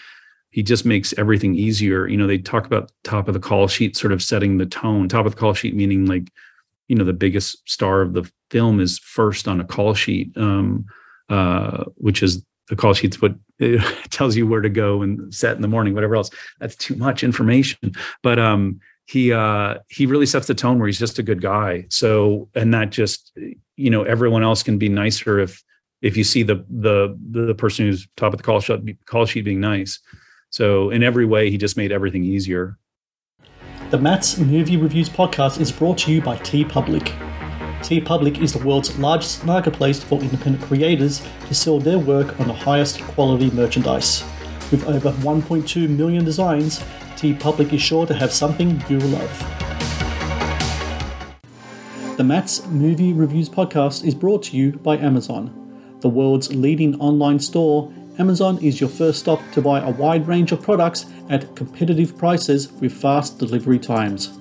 he 0.50 0.62
just 0.62 0.84
makes 0.84 1.14
everything 1.18 1.54
easier. 1.54 2.06
You 2.06 2.16
know, 2.16 2.26
they 2.26 2.38
talk 2.38 2.66
about 2.66 2.90
top 3.04 3.28
of 3.28 3.34
the 3.34 3.40
call 3.40 3.68
sheet, 3.68 3.96
sort 3.96 4.12
of 4.12 4.22
setting 4.22 4.58
the 4.58 4.66
tone. 4.66 5.08
Top 5.08 5.26
of 5.26 5.34
the 5.34 5.38
call 5.38 5.54
sheet 5.54 5.74
meaning 5.74 6.06
like, 6.06 6.32
you 6.88 6.96
know, 6.96 7.04
the 7.04 7.12
biggest 7.12 7.68
star 7.68 8.00
of 8.00 8.14
the 8.14 8.30
film 8.50 8.80
is 8.80 8.98
first 8.98 9.46
on 9.46 9.60
a 9.60 9.64
call 9.64 9.94
sheet, 9.94 10.36
um, 10.36 10.86
uh, 11.28 11.84
which 11.96 12.22
is 12.22 12.44
the 12.68 12.76
call 12.76 12.94
sheet's 12.94 13.20
what 13.20 13.34
tells 14.10 14.36
you 14.36 14.46
where 14.46 14.60
to 14.60 14.68
go 14.68 15.02
and 15.02 15.32
set 15.32 15.56
in 15.56 15.62
the 15.62 15.68
morning, 15.68 15.94
whatever 15.94 16.16
else. 16.16 16.30
That's 16.60 16.76
too 16.76 16.96
much 16.96 17.22
information. 17.22 17.92
But 18.22 18.38
um, 18.38 18.80
he 19.06 19.32
uh, 19.32 19.76
he 19.88 20.06
really 20.06 20.26
sets 20.26 20.46
the 20.46 20.54
tone 20.54 20.78
where 20.78 20.86
he's 20.86 20.98
just 20.98 21.18
a 21.18 21.22
good 21.22 21.40
guy. 21.40 21.86
So 21.90 22.48
and 22.54 22.72
that 22.74 22.90
just 22.90 23.32
you 23.76 23.90
know 23.90 24.02
everyone 24.02 24.42
else 24.42 24.62
can 24.62 24.78
be 24.78 24.88
nicer 24.88 25.38
if 25.38 25.62
if 26.02 26.16
you 26.16 26.24
see 26.24 26.42
the 26.42 26.64
the 26.68 27.18
the 27.30 27.54
person 27.54 27.86
who's 27.86 28.06
top 28.16 28.32
of 28.32 28.38
the 28.38 28.42
call 28.42 28.60
sheet 28.60 28.96
call 29.06 29.26
sheet 29.26 29.44
being 29.44 29.60
nice. 29.60 30.00
So 30.50 30.90
in 30.90 31.02
every 31.02 31.26
way, 31.26 31.50
he 31.50 31.58
just 31.58 31.76
made 31.76 31.92
everything 31.92 32.24
easier. 32.24 32.78
The 33.90 33.96
Matt's 33.96 34.36
Movie 34.36 34.76
Reviews 34.76 35.08
podcast 35.08 35.62
is 35.62 35.72
brought 35.72 35.96
to 35.98 36.12
you 36.12 36.20
by 36.20 36.36
TeePublic. 36.36 37.10
T 37.82 38.02
Public 38.02 38.38
is 38.42 38.52
the 38.52 38.62
world's 38.62 38.98
largest 38.98 39.46
marketplace 39.46 40.02
for 40.02 40.20
independent 40.20 40.62
creators 40.62 41.26
to 41.46 41.54
sell 41.54 41.78
their 41.78 41.98
work 41.98 42.38
on 42.38 42.48
the 42.48 42.52
highest 42.52 43.00
quality 43.00 43.50
merchandise. 43.50 44.22
With 44.70 44.86
over 44.86 45.12
1.2 45.12 45.88
million 45.88 46.22
designs, 46.22 46.80
TeePublic 47.16 47.72
is 47.72 47.80
sure 47.80 48.04
to 48.04 48.12
have 48.12 48.30
something 48.30 48.78
you 48.90 48.98
love. 48.98 49.38
The 52.18 52.24
Matt's 52.24 52.66
Movie 52.66 53.14
Reviews 53.14 53.48
podcast 53.48 54.04
is 54.04 54.14
brought 54.14 54.42
to 54.42 54.56
you 54.58 54.72
by 54.72 54.98
Amazon. 54.98 55.96
The 56.00 56.10
world's 56.10 56.54
leading 56.54 57.00
online 57.00 57.38
store, 57.38 57.90
Amazon 58.18 58.58
is 58.58 58.80
your 58.80 58.90
first 58.90 59.20
stop 59.20 59.40
to 59.52 59.62
buy 59.62 59.78
a 59.80 59.90
wide 59.90 60.26
range 60.26 60.50
of 60.50 60.60
products 60.60 61.06
at 61.30 61.54
competitive 61.54 62.18
prices 62.18 62.72
with 62.72 62.92
fast 62.92 63.38
delivery 63.38 63.78
times. 63.78 64.36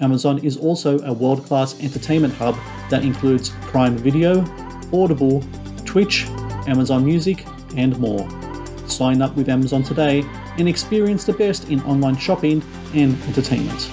Amazon 0.00 0.38
is 0.38 0.56
also 0.56 0.98
a 1.00 1.12
world 1.12 1.44
class 1.44 1.78
entertainment 1.82 2.32
hub 2.32 2.56
that 2.88 3.02
includes 3.02 3.50
Prime 3.62 3.98
Video, 3.98 4.46
Audible, 4.94 5.44
Twitch, 5.84 6.24
Amazon 6.66 7.04
Music, 7.04 7.44
and 7.76 7.98
more. 7.98 8.26
Sign 8.86 9.20
up 9.20 9.36
with 9.36 9.50
Amazon 9.50 9.82
today 9.82 10.24
and 10.56 10.66
experience 10.66 11.24
the 11.24 11.34
best 11.34 11.68
in 11.68 11.82
online 11.82 12.16
shopping 12.16 12.62
and 12.94 13.20
entertainment. 13.24 13.90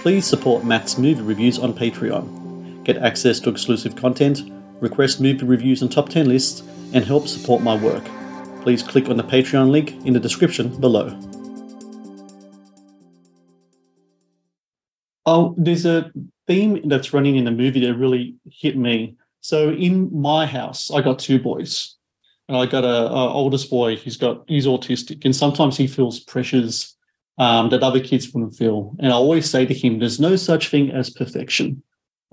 Please 0.00 0.24
support 0.24 0.64
Matt's 0.64 0.96
movie 0.96 1.22
reviews 1.22 1.58
on 1.58 1.74
Patreon. 1.74 2.84
Get 2.84 2.98
access 2.98 3.40
to 3.40 3.50
exclusive 3.50 3.96
content, 3.96 4.42
request 4.78 5.20
movie 5.20 5.44
reviews 5.44 5.82
and 5.82 5.90
top 5.90 6.08
10 6.08 6.28
lists, 6.28 6.62
and 6.94 7.04
help 7.04 7.28
support 7.28 7.62
my 7.62 7.74
work. 7.76 8.04
Please 8.62 8.82
click 8.82 9.10
on 9.10 9.18
the 9.18 9.24
Patreon 9.24 9.68
link 9.70 9.90
in 10.06 10.14
the 10.14 10.20
description 10.20 10.80
below. 10.80 11.18
Oh, 15.26 15.54
there's 15.58 15.84
a 15.84 16.10
theme 16.46 16.88
that's 16.88 17.12
running 17.12 17.36
in 17.36 17.44
the 17.44 17.50
movie 17.50 17.80
that 17.80 17.94
really 17.94 18.36
hit 18.50 18.76
me. 18.76 19.16
So 19.40 19.70
in 19.70 20.08
my 20.18 20.46
house, 20.46 20.90
I 20.90 21.02
got 21.02 21.18
two 21.18 21.38
boys, 21.38 21.96
and 22.48 22.56
I 22.56 22.66
got 22.66 22.84
a, 22.84 23.10
a 23.10 23.32
oldest 23.32 23.68
boy. 23.68 23.96
He's 23.96 24.16
got 24.16 24.44
he's 24.46 24.66
autistic, 24.66 25.24
and 25.24 25.34
sometimes 25.34 25.76
he 25.76 25.86
feels 25.86 26.20
pressures 26.20 26.96
um, 27.38 27.70
that 27.70 27.82
other 27.82 28.00
kids 28.00 28.32
wouldn't 28.32 28.54
feel. 28.54 28.94
And 28.98 29.12
I 29.12 29.14
always 29.14 29.50
say 29.50 29.66
to 29.66 29.74
him, 29.74 29.98
"There's 29.98 30.20
no 30.20 30.36
such 30.36 30.68
thing 30.68 30.90
as 30.90 31.10
perfection." 31.10 31.82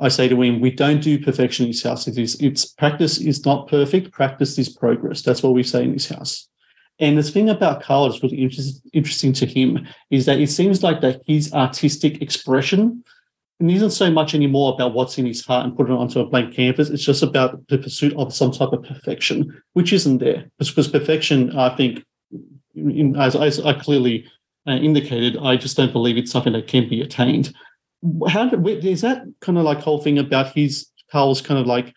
I 0.02 0.10
say 0.10 0.28
to 0.28 0.42
him, 0.42 0.60
"We 0.60 0.72
don't 0.72 1.02
do 1.02 1.18
perfection 1.20 1.66
in 1.66 1.72
this 1.72 1.84
house. 1.84 2.08
It 2.08 2.18
is 2.18 2.36
it's 2.42 2.66
practice 2.66 3.20
is 3.20 3.46
not 3.46 3.68
perfect. 3.68 4.12
Practice 4.12 4.58
is 4.58 4.70
progress." 4.70 5.22
That's 5.22 5.44
what 5.44 5.54
we 5.54 5.64
say 5.64 5.84
in 5.84 5.94
this 5.94 6.10
house. 6.10 6.48
And 7.00 7.18
the 7.18 7.24
thing 7.24 7.50
about 7.50 7.82
Carl 7.82 8.08
that's 8.08 8.22
really 8.22 8.42
interest, 8.42 8.82
interesting 8.94 9.34
to 9.34 9.46
him 9.46 9.88
is 10.12 10.26
that 10.26 10.40
it 10.40 10.50
seems 10.50 10.84
like 10.84 11.02
that 11.02 11.22
his 11.26 11.54
artistic 11.54 12.22
expression 12.22 13.04
isn't 13.60 13.92
so 13.92 14.10
much 14.10 14.34
anymore 14.34 14.74
about 14.74 14.94
what's 14.94 15.18
in 15.18 15.26
his 15.26 15.46
heart 15.46 15.66
and 15.66 15.76
put 15.76 15.90
it 15.90 15.94
onto 15.94 16.20
a 16.20 16.26
blank 16.26 16.56
canvas. 16.56 16.90
It's 16.90 17.04
just 17.04 17.24
about 17.24 17.68
the 17.68 17.78
pursuit 17.78 18.14
of 18.18 18.34
some 18.34 18.52
type 18.52 18.72
of 18.72 18.84
perfection, 18.84 19.62
which 19.74 19.94
isn't 19.94 20.18
there. 20.18 20.50
Because 20.58 20.88
perfection, 20.88 21.58
I 21.58 21.76
think, 21.76 22.04
as, 23.18 23.36
as 23.36 23.60
I 23.60 23.74
clearly 23.74 24.26
uh, 24.68 24.72
indicated, 24.72 25.38
I 25.42 25.58
just 25.58 25.78
don't 25.78 25.94
believe 25.94 26.18
it's 26.18 26.32
something 26.32 26.54
that 26.54 26.68
can 26.68 26.90
be 26.90 27.02
attained. 27.02 27.54
How 28.28 28.50
did, 28.50 28.86
is 28.86 29.02
that 29.02 29.24
kind 29.42 29.58
of 29.58 29.64
like 29.64 29.80
whole 29.80 30.02
thing 30.02 30.18
about 30.18 30.54
his 30.54 30.88
Carl's 31.12 31.42
kind 31.42 31.60
of 31.60 31.68
like 31.68 31.94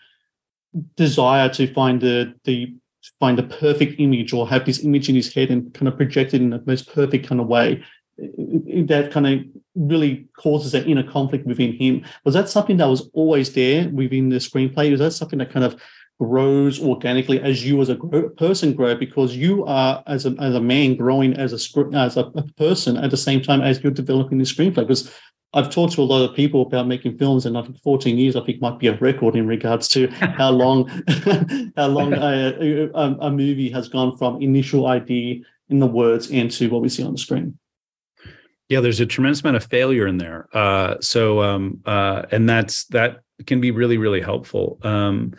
desire 0.97 1.49
to 1.51 1.73
find 1.73 2.01
the 2.01 2.35
the 2.45 2.75
find 3.21 3.39
the 3.39 3.43
perfect 3.43 4.01
image 4.01 4.33
or 4.33 4.49
have 4.49 4.65
this 4.65 4.83
image 4.83 5.09
in 5.09 5.15
his 5.15 5.33
head 5.33 5.51
and 5.51 5.73
kind 5.75 5.89
of 5.89 5.97
project 5.97 6.35
it 6.35 6.41
in 6.41 6.51
the 6.51 6.63
most 6.67 6.93
perfect 6.93 7.27
kind 7.27 7.41
of 7.41 7.47
way 7.47 7.83
that 8.19 9.11
kind 9.13 9.27
of 9.27 9.41
really 9.75 10.27
causes 10.37 10.73
that 10.73 10.87
inner 10.87 11.03
conflict 11.03 11.47
within 11.47 11.73
him. 11.77 12.05
Was 12.25 12.35
that 12.35 12.49
something 12.49 12.77
that 12.77 12.87
was 12.87 13.11
always 13.13 13.53
there 13.53 13.89
within 13.89 14.29
the 14.29 14.37
screenplay? 14.37 14.91
Was 14.91 15.01
that 15.01 15.13
something 15.13 15.39
that 15.41 15.53
kind 15.53 15.65
of 15.65 15.81
grows 16.21 16.81
organically 16.81 17.41
as 17.41 17.67
you 17.67 17.81
as 17.81 17.89
a 17.89 17.97
person 18.37 18.73
grow 18.73 18.95
because 18.95 19.37
you 19.37 19.65
are 19.65 20.03
as 20.07 20.27
a, 20.27 20.35
as 20.39 20.55
a 20.55 20.61
man 20.61 20.95
growing 20.95 21.35
as 21.35 21.53
a 21.53 21.97
as 21.97 22.17
a, 22.17 22.21
a, 22.21 22.43
person 22.57 22.97
at 22.97 23.11
the 23.11 23.17
same 23.17 23.43
time 23.43 23.61
as 23.61 23.83
you're 23.83 23.91
developing 23.91 24.39
the 24.39 24.45
screenplay 24.45 24.87
because 24.87 25.13
I've 25.55 25.71
talked 25.71 25.95
to 25.95 26.03
a 26.03 26.05
lot 26.05 26.29
of 26.29 26.35
people 26.35 26.63
about 26.63 26.87
making 26.87 27.17
films, 27.17 27.47
and 27.47 27.57
I 27.57 27.63
think 27.63 27.81
14 27.83 28.19
years 28.19 28.37
I 28.37 28.45
think 28.45 28.61
might 28.61 28.79
be 28.79 28.89
a 28.89 28.97
record 28.99 29.37
in 29.37 29.47
regards 29.47 29.89
to 29.89 30.09
how 30.11 30.51
long 30.51 30.89
how 31.77 31.87
long 31.87 32.13
a, 32.13 32.91
a, 32.95 33.03
a 33.21 33.31
movie 33.31 33.71
has 33.71 33.89
gone 33.89 34.17
from 34.17 34.43
initial 34.43 34.87
idea 34.87 35.43
in 35.69 35.79
the 35.79 35.87
words 35.87 36.31
into 36.31 36.69
what 36.69 36.83
we 36.83 36.89
see 36.89 37.03
on 37.03 37.13
the 37.13 37.19
screen. 37.19 37.59
Yeah 38.69 38.81
there's 38.81 39.01
a 39.01 39.07
tremendous 39.07 39.43
amount 39.43 39.57
of 39.57 39.65
failure 39.65 40.07
in 40.07 40.19
there. 40.19 40.49
Uh, 40.53 40.97
so 41.01 41.43
um, 41.43 41.81
uh, 41.87 42.23
and 42.31 42.49
that's 42.49 42.85
that 42.87 43.21
can 43.47 43.61
be 43.61 43.71
really 43.71 43.99
really 43.99 44.21
helpful. 44.21 44.79
Um, 44.83 45.35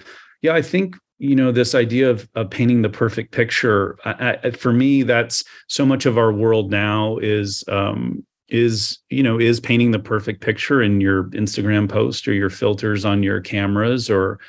yeah 0.46 0.54
i 0.54 0.62
think 0.62 0.96
you 1.18 1.36
know 1.36 1.52
this 1.52 1.74
idea 1.74 2.10
of, 2.10 2.30
of 2.36 2.50
painting 2.50 2.82
the 2.82 2.90
perfect 2.90 3.32
picture 3.32 3.98
I, 4.06 4.38
I, 4.44 4.52
for 4.52 4.72
me 4.72 5.04
that's 5.04 5.44
so 5.68 5.86
much 5.86 6.06
of 6.06 6.18
our 6.18 6.32
world 6.32 6.72
now 6.72 7.18
is 7.18 7.64
um, 7.68 8.26
is 8.48 9.00
you 9.10 9.24
know 9.24 9.40
is 9.40 9.60
painting 9.60 9.92
the 9.92 10.00
perfect 10.00 10.42
picture 10.42 10.82
in 10.82 11.02
your 11.02 11.26
instagram 11.32 11.90
post 11.90 12.28
or 12.28 12.34
your 12.34 12.50
filters 12.50 13.04
on 13.04 13.24
your 13.24 13.42
cameras 13.42 14.10
or 14.10 14.40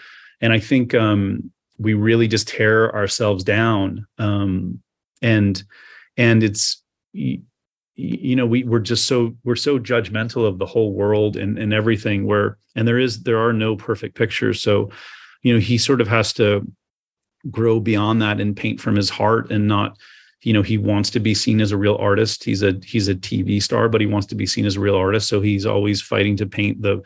and 0.40 0.52
i 0.52 0.58
think 0.58 0.94
um, 0.94 1.50
we 1.78 1.94
really 1.94 2.28
just 2.28 2.48
tear 2.48 2.94
ourselves 2.94 3.42
down 3.42 4.06
um, 4.18 4.80
and 5.22 5.64
and 6.16 6.42
it's 6.42 6.82
you 7.96 8.36
know 8.36 8.46
we 8.46 8.62
we're 8.64 8.78
just 8.78 9.06
so 9.06 9.34
we're 9.44 9.56
so 9.56 9.78
judgmental 9.78 10.46
of 10.46 10.58
the 10.58 10.66
whole 10.66 10.92
world 10.92 11.36
and 11.36 11.58
and 11.58 11.72
everything 11.72 12.26
where 12.26 12.58
and 12.74 12.86
there 12.86 12.98
is 12.98 13.22
there 13.22 13.38
are 13.38 13.52
no 13.52 13.74
perfect 13.74 14.14
pictures. 14.14 14.60
So 14.60 14.90
you 15.42 15.54
know 15.54 15.60
he 15.60 15.78
sort 15.78 16.00
of 16.00 16.08
has 16.08 16.32
to 16.34 16.70
grow 17.50 17.80
beyond 17.80 18.20
that 18.22 18.40
and 18.40 18.56
paint 18.56 18.80
from 18.80 18.96
his 18.96 19.08
heart 19.08 19.50
and 19.50 19.66
not 19.66 19.96
you 20.46 20.52
know 20.52 20.62
he 20.62 20.78
wants 20.78 21.10
to 21.10 21.18
be 21.18 21.34
seen 21.34 21.60
as 21.60 21.72
a 21.72 21.76
real 21.76 21.96
artist. 21.96 22.44
He's 22.44 22.62
a 22.62 22.78
he's 22.84 23.08
a 23.08 23.16
tv 23.16 23.60
star 23.60 23.88
but 23.88 24.00
he 24.00 24.06
wants 24.06 24.28
to 24.28 24.36
be 24.36 24.46
seen 24.46 24.64
as 24.64 24.76
a 24.76 24.80
real 24.80 24.94
artist. 24.94 25.28
So 25.28 25.40
he's 25.40 25.66
always 25.66 26.00
fighting 26.00 26.36
to 26.36 26.46
paint 26.46 26.80
the 26.80 27.02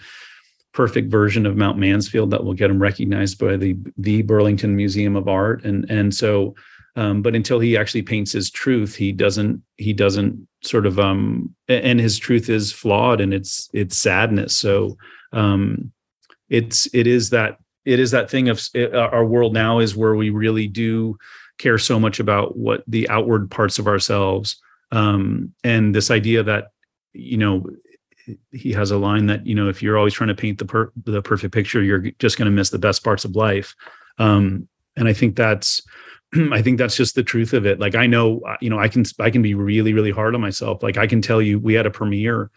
perfect 0.74 1.10
version 1.10 1.46
of 1.46 1.56
mount 1.56 1.78
mansfield 1.78 2.30
that 2.30 2.44
will 2.44 2.52
get 2.52 2.70
him 2.70 2.80
recognized 2.80 3.38
by 3.38 3.56
the 3.56 3.76
the 3.96 4.20
burlington 4.22 4.76
museum 4.76 5.16
of 5.16 5.26
art. 5.26 5.64
And 5.64 5.90
and 5.90 6.14
so 6.14 6.54
um, 6.96 7.22
but 7.22 7.34
until 7.34 7.60
he 7.60 7.78
actually 7.78 8.02
paints 8.02 8.30
his 8.30 8.50
truth 8.50 8.94
he 8.94 9.10
doesn't 9.10 9.62
he 9.78 9.94
doesn't 9.94 10.46
sort 10.62 10.84
of 10.84 10.98
um 10.98 11.54
and 11.66 11.98
his 11.98 12.18
truth 12.18 12.50
is 12.50 12.72
flawed 12.72 13.22
and 13.22 13.32
it's 13.32 13.70
it's 13.72 13.96
sadness. 13.96 14.54
So 14.54 14.98
um 15.32 15.92
it's 16.50 16.94
it 16.94 17.06
is 17.06 17.30
that 17.30 17.56
it 17.86 17.98
is 17.98 18.10
that 18.10 18.28
thing 18.28 18.50
of 18.50 18.60
it, 18.74 18.94
our 18.94 19.24
world 19.24 19.54
now 19.54 19.78
is 19.78 19.96
where 19.96 20.14
we 20.14 20.28
really 20.28 20.66
do 20.66 21.16
care 21.60 21.78
so 21.78 22.00
much 22.00 22.20
about 22.20 22.56
what 22.56 22.82
the 22.86 23.08
outward 23.08 23.50
parts 23.50 23.78
of 23.78 23.86
ourselves 23.86 24.60
um 24.92 25.52
and 25.62 25.94
this 25.94 26.10
idea 26.10 26.42
that 26.42 26.72
you 27.12 27.36
know 27.36 27.64
he 28.52 28.72
has 28.72 28.90
a 28.90 28.98
line 28.98 29.26
that 29.26 29.46
you 29.46 29.54
know 29.54 29.68
if 29.68 29.82
you're 29.82 29.98
always 29.98 30.14
trying 30.14 30.28
to 30.28 30.34
paint 30.34 30.58
the 30.58 30.64
per- 30.64 30.92
the 31.04 31.22
perfect 31.22 31.52
picture 31.54 31.82
you're 31.82 32.10
just 32.18 32.38
going 32.38 32.46
to 32.46 32.52
miss 32.52 32.70
the 32.70 32.78
best 32.78 33.04
parts 33.04 33.24
of 33.24 33.36
life 33.36 33.74
um 34.18 34.68
and 34.96 35.08
i 35.08 35.12
think 35.12 35.36
that's 35.36 35.82
I 36.52 36.62
think 36.62 36.78
that's 36.78 36.96
just 36.96 37.14
the 37.14 37.22
truth 37.22 37.52
of 37.52 37.66
it. 37.66 37.80
Like 37.80 37.94
I 37.94 38.06
know, 38.06 38.40
uh, 38.40 38.56
you 38.60 38.70
know, 38.70 38.78
I 38.78 38.88
can 38.88 39.04
I 39.18 39.30
can 39.30 39.42
be 39.42 39.54
really 39.54 39.92
really 39.92 40.10
hard 40.10 40.34
on 40.34 40.40
myself. 40.40 40.82
Like 40.82 40.96
I 40.96 41.06
can 41.06 41.20
tell 41.20 41.42
you, 41.42 41.58
we 41.58 41.74
had 41.74 41.86
a 41.86 41.90
premiere 41.90 42.50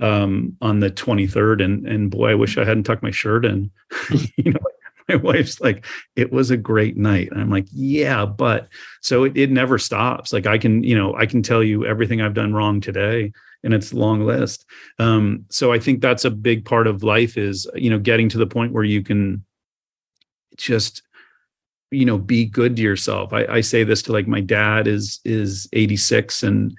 um, 0.00 0.56
on 0.60 0.80
the 0.80 0.90
23rd, 0.90 1.62
and 1.62 1.86
and 1.86 2.10
boy, 2.10 2.30
I 2.30 2.34
wish 2.34 2.56
I 2.56 2.64
hadn't 2.64 2.84
tucked 2.84 3.02
my 3.02 3.10
shirt 3.10 3.44
in. 3.44 3.70
you 4.36 4.52
know, 4.52 4.60
my 5.08 5.14
wife's 5.22 5.60
like, 5.60 5.86
it 6.16 6.32
was 6.32 6.50
a 6.50 6.56
great 6.56 6.96
night. 6.96 7.30
And 7.30 7.40
I'm 7.40 7.50
like, 7.50 7.66
yeah, 7.72 8.26
but 8.26 8.68
so 9.00 9.24
it, 9.24 9.36
it 9.36 9.50
never 9.50 9.78
stops. 9.78 10.32
Like 10.32 10.46
I 10.46 10.58
can, 10.58 10.82
you 10.82 10.96
know, 10.96 11.14
I 11.14 11.26
can 11.26 11.42
tell 11.42 11.62
you 11.62 11.86
everything 11.86 12.20
I've 12.20 12.34
done 12.34 12.52
wrong 12.52 12.80
today, 12.80 13.32
and 13.64 13.74
it's 13.74 13.92
a 13.92 13.96
long 13.96 14.24
list. 14.24 14.64
Um, 14.98 15.44
so 15.50 15.72
I 15.72 15.78
think 15.78 16.00
that's 16.00 16.24
a 16.24 16.30
big 16.30 16.64
part 16.64 16.86
of 16.86 17.02
life 17.02 17.36
is 17.36 17.66
you 17.74 17.90
know 17.90 17.98
getting 17.98 18.28
to 18.30 18.38
the 18.38 18.46
point 18.46 18.72
where 18.72 18.84
you 18.84 19.02
can 19.02 19.44
just 20.56 21.02
you 21.90 22.04
know 22.04 22.18
be 22.18 22.44
good 22.44 22.76
to 22.76 22.82
yourself 22.82 23.32
i, 23.32 23.44
I 23.46 23.60
say 23.60 23.84
this 23.84 24.02
to 24.02 24.12
like 24.12 24.26
my 24.26 24.40
dad 24.40 24.86
is 24.86 25.20
is 25.24 25.68
86 25.72 26.42
and 26.42 26.76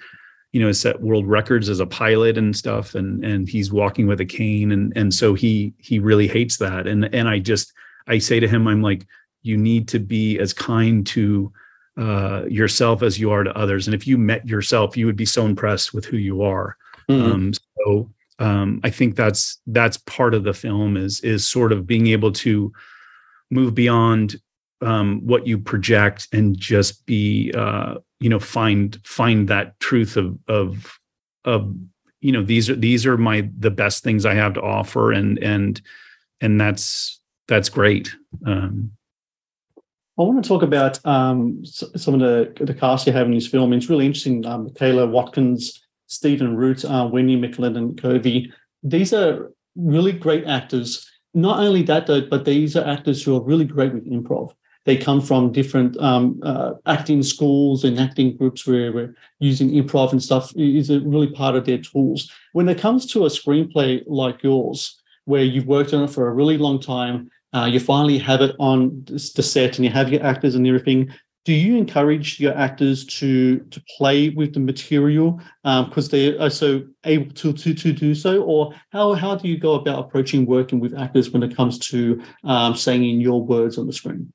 you 0.51 0.61
know 0.61 0.71
set 0.71 1.01
world 1.01 1.27
records 1.27 1.69
as 1.69 1.79
a 1.79 1.85
pilot 1.85 2.37
and 2.37 2.55
stuff 2.55 2.95
and 2.95 3.23
and 3.23 3.47
he's 3.47 3.71
walking 3.71 4.07
with 4.07 4.21
a 4.21 4.25
cane 4.25 4.71
and 4.71 4.93
and 4.95 5.13
so 5.13 5.33
he 5.33 5.73
he 5.77 5.99
really 5.99 6.27
hates 6.27 6.57
that 6.57 6.87
and 6.87 7.13
and 7.13 7.27
i 7.27 7.39
just 7.39 7.73
i 8.09 8.17
say 8.17 8.39
to 8.39 8.47
him 8.47 8.67
i'm 8.67 8.81
like 8.81 9.05
you 9.41 9.55
need 9.55 9.87
to 9.87 9.99
be 9.99 10.37
as 10.39 10.53
kind 10.53 11.07
to 11.07 11.51
uh, 11.97 12.45
yourself 12.47 13.01
as 13.03 13.19
you 13.19 13.31
are 13.31 13.43
to 13.43 13.57
others. 13.57 13.87
And 13.87 13.95
if 13.95 14.07
you 14.07 14.17
met 14.17 14.47
yourself 14.47 14.97
you 14.97 15.05
would 15.05 15.15
be 15.15 15.25
so 15.25 15.45
impressed 15.45 15.93
with 15.93 16.05
who 16.05 16.17
you 16.17 16.41
are. 16.41 16.77
Mm-hmm. 17.09 17.31
um, 17.31 17.53
so 17.53 18.09
um, 18.37 18.79
i 18.83 18.89
think 18.89 19.15
that's 19.15 19.59
that's 19.67 19.97
part 19.97 20.33
of 20.33 20.43
the 20.43 20.53
film 20.53 20.95
is 20.95 21.19
is 21.21 21.47
sort 21.47 21.71
of 21.71 21.87
being 21.87 22.07
able 22.07 22.31
to 22.31 22.71
move 23.49 23.73
beyond 23.73 24.39
um, 24.81 25.21
what 25.25 25.47
you 25.47 25.57
project 25.57 26.27
and 26.31 26.57
just 26.57 27.05
be 27.05 27.51
uh, 27.55 27.95
you 28.19 28.29
know 28.29 28.39
find 28.39 28.99
find 29.03 29.47
that 29.47 29.79
truth 29.79 30.17
of 30.17 30.37
of 30.47 30.99
of 31.45 31.75
you 32.21 32.31
know 32.31 32.43
these 32.43 32.69
are 32.69 32.75
these 32.75 33.05
are 33.05 33.17
my 33.17 33.49
the 33.57 33.71
best 33.71 34.03
things 34.03 34.25
I 34.25 34.33
have 34.33 34.53
to 34.53 34.61
offer. 34.61 35.11
And 35.11 35.37
and 35.39 35.81
and 36.41 36.59
that's 36.59 37.18
that's 37.49 37.69
great. 37.69 38.15
Um, 38.45 38.91
I 40.17 40.23
want 40.23 40.43
to 40.43 40.47
talk 40.47 40.63
about 40.63 41.05
um, 41.05 41.65
some 41.65 42.13
of 42.13 42.19
the 42.19 42.53
the 42.63 42.73
cast 42.73 43.07
you 43.07 43.13
have 43.13 43.27
in 43.27 43.33
this 43.33 43.47
film. 43.47 43.73
It's 43.73 43.89
really 43.89 44.05
interesting. 44.05 44.45
Um, 44.45 44.71
Watkins, 45.11 45.81
Stephen 46.07 46.55
Root, 46.55 46.85
uh, 46.85 47.09
Wendi 47.09 47.77
and 47.77 48.01
Covey. 48.01 48.53
These 48.83 49.13
are 49.13 49.51
really 49.75 50.13
great 50.13 50.45
actors. 50.45 51.05
Not 51.33 51.59
only 51.59 51.83
that, 51.83 52.07
though, 52.07 52.21
but 52.21 52.45
these 52.45 52.75
are 52.75 52.87
actors 52.87 53.23
who 53.23 53.35
are 53.35 53.43
really 53.43 53.65
great 53.65 53.93
with 53.93 54.09
improv 54.09 54.53
they 54.85 54.97
come 54.97 55.21
from 55.21 55.51
different 55.51 55.95
um, 55.99 56.39
uh, 56.43 56.73
acting 56.87 57.21
schools 57.21 57.83
and 57.83 57.99
acting 57.99 58.35
groups 58.37 58.65
where 58.65 58.91
we're 58.91 59.15
using 59.39 59.69
improv 59.69 60.11
and 60.11 60.23
stuff 60.23 60.51
is 60.55 60.89
really 60.89 61.27
part 61.27 61.55
of 61.55 61.65
their 61.65 61.77
tools. 61.77 62.31
When 62.53 62.67
it 62.69 62.79
comes 62.79 63.05
to 63.07 63.25
a 63.25 63.29
screenplay 63.29 64.03
like 64.07 64.41
yours, 64.41 64.99
where 65.25 65.43
you've 65.43 65.67
worked 65.67 65.93
on 65.93 66.05
it 66.05 66.09
for 66.09 66.27
a 66.27 66.33
really 66.33 66.57
long 66.57 66.79
time, 66.79 67.29
uh, 67.53 67.65
you 67.65 67.79
finally 67.79 68.17
have 68.17 68.41
it 68.41 68.55
on 68.59 69.03
the 69.07 69.19
set 69.19 69.77
and 69.77 69.85
you 69.85 69.91
have 69.91 70.11
your 70.11 70.23
actors 70.23 70.55
and 70.55 70.67
everything. 70.67 71.09
Do 71.45 71.53
you 71.53 71.77
encourage 71.77 72.39
your 72.39 72.55
actors 72.55 73.05
to 73.05 73.59
to 73.59 73.83
play 73.97 74.29
with 74.29 74.53
the 74.53 74.59
material 74.59 75.41
because 75.63 76.05
um, 76.05 76.11
they 76.11 76.37
are 76.37 76.49
so 76.49 76.83
able 77.05 77.31
to, 77.33 77.53
to 77.53 77.73
to 77.73 77.93
do 77.93 78.13
so, 78.13 78.43
or 78.43 78.73
how 78.91 79.13
how 79.13 79.35
do 79.35 79.47
you 79.47 79.57
go 79.57 79.73
about 79.73 79.99
approaching 79.99 80.45
working 80.45 80.79
with 80.79 80.97
actors 80.97 81.31
when 81.31 81.41
it 81.41 81.55
comes 81.55 81.79
to 81.79 82.21
um, 82.43 82.75
saying 82.75 83.03
in 83.03 83.19
your 83.19 83.43
words 83.43 83.77
on 83.77 83.87
the 83.87 83.93
screen? 83.93 84.31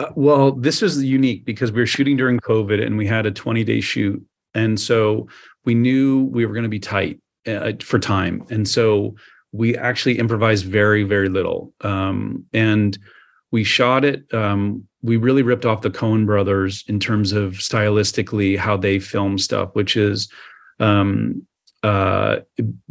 Uh, 0.00 0.10
well, 0.16 0.52
this 0.52 0.80
was 0.80 1.04
unique 1.04 1.44
because 1.44 1.70
we 1.70 1.80
were 1.80 1.86
shooting 1.86 2.16
during 2.16 2.40
COVID 2.40 2.84
and 2.84 2.96
we 2.96 3.06
had 3.06 3.26
a 3.26 3.30
20 3.30 3.62
day 3.64 3.82
shoot. 3.82 4.24
And 4.54 4.80
so 4.80 5.28
we 5.66 5.74
knew 5.74 6.24
we 6.24 6.46
were 6.46 6.54
going 6.54 6.64
to 6.64 6.70
be 6.70 6.80
tight 6.80 7.20
uh, 7.46 7.72
for 7.82 7.98
time. 7.98 8.44
And 8.50 8.66
so 8.66 9.14
we 9.52 9.76
actually 9.76 10.18
improvised 10.18 10.66
very, 10.66 11.02
very 11.02 11.28
little. 11.28 11.72
Um, 11.80 12.44
and 12.52 12.98
we 13.50 13.64
shot 13.64 14.04
it. 14.04 14.32
Um, 14.32 14.86
we 15.02 15.16
really 15.16 15.42
ripped 15.42 15.64
off 15.64 15.82
the 15.82 15.90
Coen 15.90 16.26
brothers 16.26 16.84
in 16.86 17.00
terms 17.00 17.32
of 17.32 17.54
stylistically 17.54 18.56
how 18.56 18.76
they 18.76 18.98
film 18.98 19.38
stuff, 19.38 19.70
which 19.74 19.96
is 19.96 20.28
um, 20.78 21.46
uh, 21.82 22.40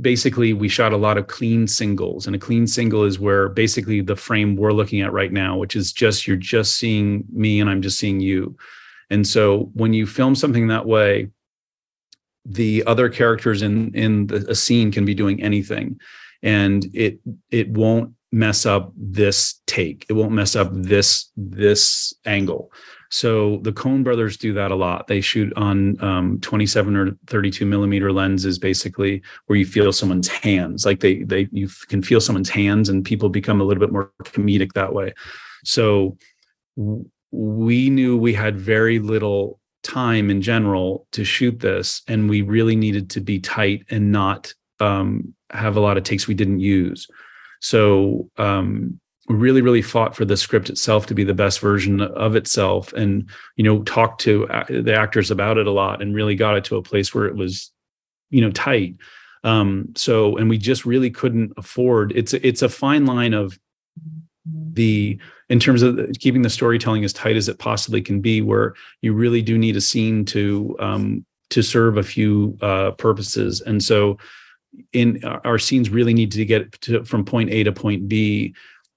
basically 0.02 0.54
we 0.54 0.68
shot 0.68 0.94
a 0.94 0.98
lot 0.98 1.18
of 1.18 1.28
clean 1.28 1.68
singles 1.68 2.26
and 2.26 2.36
a 2.36 2.40
clean 2.40 2.66
single 2.66 3.04
is 3.04 3.20
where 3.20 3.48
basically 3.50 4.02
the 4.02 4.16
frame 4.16 4.56
we're 4.56 4.74
looking 4.74 5.02
at 5.02 5.14
right 5.14 5.32
now 5.32 5.56
which 5.56 5.76
is 5.76 5.94
just 5.94 6.28
you're 6.28 6.36
just 6.36 6.78
seeing 6.78 7.24
me 7.32 7.60
and 7.60 7.70
i'm 7.70 7.84
just 7.84 8.00
seeing 8.00 8.20
you 8.20 8.58
and 9.12 9.28
so 9.28 9.70
when 9.76 9.94
you 9.94 10.08
film 10.08 10.34
something 10.34 10.68
that 10.68 10.88
way 10.88 11.30
the 12.46 12.84
other 12.88 13.10
characters 13.10 13.62
in 13.62 13.94
in 13.94 14.26
the, 14.26 14.38
a 14.50 14.56
scene 14.56 14.92
can 14.92 15.06
be 15.06 15.14
doing 15.14 15.40
anything 15.44 16.00
and 16.44 16.86
it 16.94 17.20
it 17.52 17.70
won't 17.70 18.14
mess 18.32 18.66
up 18.66 18.92
this 18.96 19.62
take 19.66 20.06
it 20.08 20.14
won't 20.14 20.32
mess 20.32 20.56
up 20.56 20.70
this 20.72 21.32
this 21.36 22.14
angle 22.26 22.72
so 23.10 23.58
the 23.64 23.72
Coen 23.72 24.04
brothers 24.04 24.38
do 24.38 24.54
that 24.54 24.72
a 24.72 24.76
lot. 24.76 25.08
They 25.08 25.20
shoot 25.20 25.52
on 25.56 26.02
um, 26.04 26.40
27 26.42 26.96
or 26.96 27.12
32 27.28 27.66
millimeter 27.66 28.12
lenses, 28.12 28.60
basically, 28.60 29.24
where 29.48 29.58
you 29.58 29.66
feel 29.66 29.92
someone's 29.92 30.28
hands. 30.28 30.86
Like 30.86 31.00
they 31.00 31.24
they 31.24 31.48
you 31.52 31.70
can 31.88 32.04
feel 32.04 32.22
someone's 32.22 32.50
hands, 32.50 32.88
and 32.88 33.04
people 33.04 33.30
become 33.30 33.62
a 33.62 33.64
little 33.64 33.82
bit 33.82 33.92
more 33.92 34.12
comedic 34.24 34.74
that 34.74 34.94
way. 34.94 35.14
So 35.64 36.18
we 37.32 37.90
knew 37.90 38.18
we 38.18 38.34
had 38.34 38.60
very 38.60 39.00
little 39.00 39.60
time 39.82 40.30
in 40.30 40.42
general 40.42 41.08
to 41.14 41.24
shoot 41.24 41.60
this, 41.60 42.04
and 42.08 42.30
we 42.30 42.44
really 42.44 42.76
needed 42.76 43.10
to 43.12 43.22
be 43.22 43.40
tight 43.40 43.86
and 43.90 44.12
not 44.12 44.54
um, 44.80 45.34
have 45.52 45.76
a 45.76 45.82
lot 45.82 45.98
of 45.98 46.04
takes 46.04 46.28
we 46.28 46.34
didn't 46.34 46.60
use. 46.60 47.08
So 47.62 48.30
um, 48.38 49.00
really 49.30 49.62
really 49.62 49.82
fought 49.82 50.16
for 50.16 50.26
the 50.26 50.36
script 50.36 50.70
itself 50.70 51.06
to 51.06 51.14
be 51.14 51.24
the 51.24 51.36
best 51.36 51.60
version 51.60 52.02
of 52.02 52.36
itself 52.36 52.92
and 52.94 53.30
you 53.56 53.64
know 53.64 53.84
talked 53.84 54.20
to 54.22 54.48
the 54.70 54.94
actors 54.94 55.30
about 55.30 55.58
it 55.58 55.68
a 55.68 55.72
lot 55.72 56.02
and 56.02 56.16
really 56.16 56.36
got 56.36 56.58
it 56.58 56.64
to 56.64 56.76
a 56.76 56.82
place 56.82 57.14
where 57.14 57.26
it 57.26 57.36
was 57.36 57.72
you 58.32 58.42
know 58.42 58.50
tight 58.52 58.96
um 59.44 59.88
so 59.96 60.36
and 60.38 60.50
we 60.50 60.58
just 60.58 60.84
really 60.84 61.12
couldn't 61.12 61.54
afford 61.58 62.12
it's 62.16 62.34
it's 62.34 62.64
a 62.64 62.70
fine 62.70 63.06
line 63.06 63.36
of 63.36 63.60
the 64.74 65.18
in 65.50 65.60
terms 65.60 65.84
of 65.84 66.00
keeping 66.20 66.42
the 66.42 66.50
storytelling 66.50 67.04
as 67.04 67.14
tight 67.14 67.36
as 67.36 67.48
it 67.48 67.60
possibly 67.60 68.02
can 68.02 68.22
be 68.22 68.42
where 68.42 68.74
you 69.02 69.14
really 69.14 69.44
do 69.44 69.60
need 69.60 69.76
a 69.76 69.82
scene 69.82 70.26
to 70.26 70.76
um 70.80 71.24
to 71.52 71.62
serve 71.62 71.98
a 71.98 72.04
few 72.04 72.58
uh 72.62 72.92
purposes 72.92 73.62
and 73.62 73.84
so 73.84 74.18
in 74.94 75.24
our 75.24 75.60
scenes 75.60 75.90
really 75.90 76.14
need 76.14 76.32
to 76.32 76.46
get 76.46 76.72
to 76.82 77.04
from 77.04 77.26
point 77.26 77.50
A 77.50 77.64
to 77.64 77.72
point 77.72 78.08
B 78.08 78.54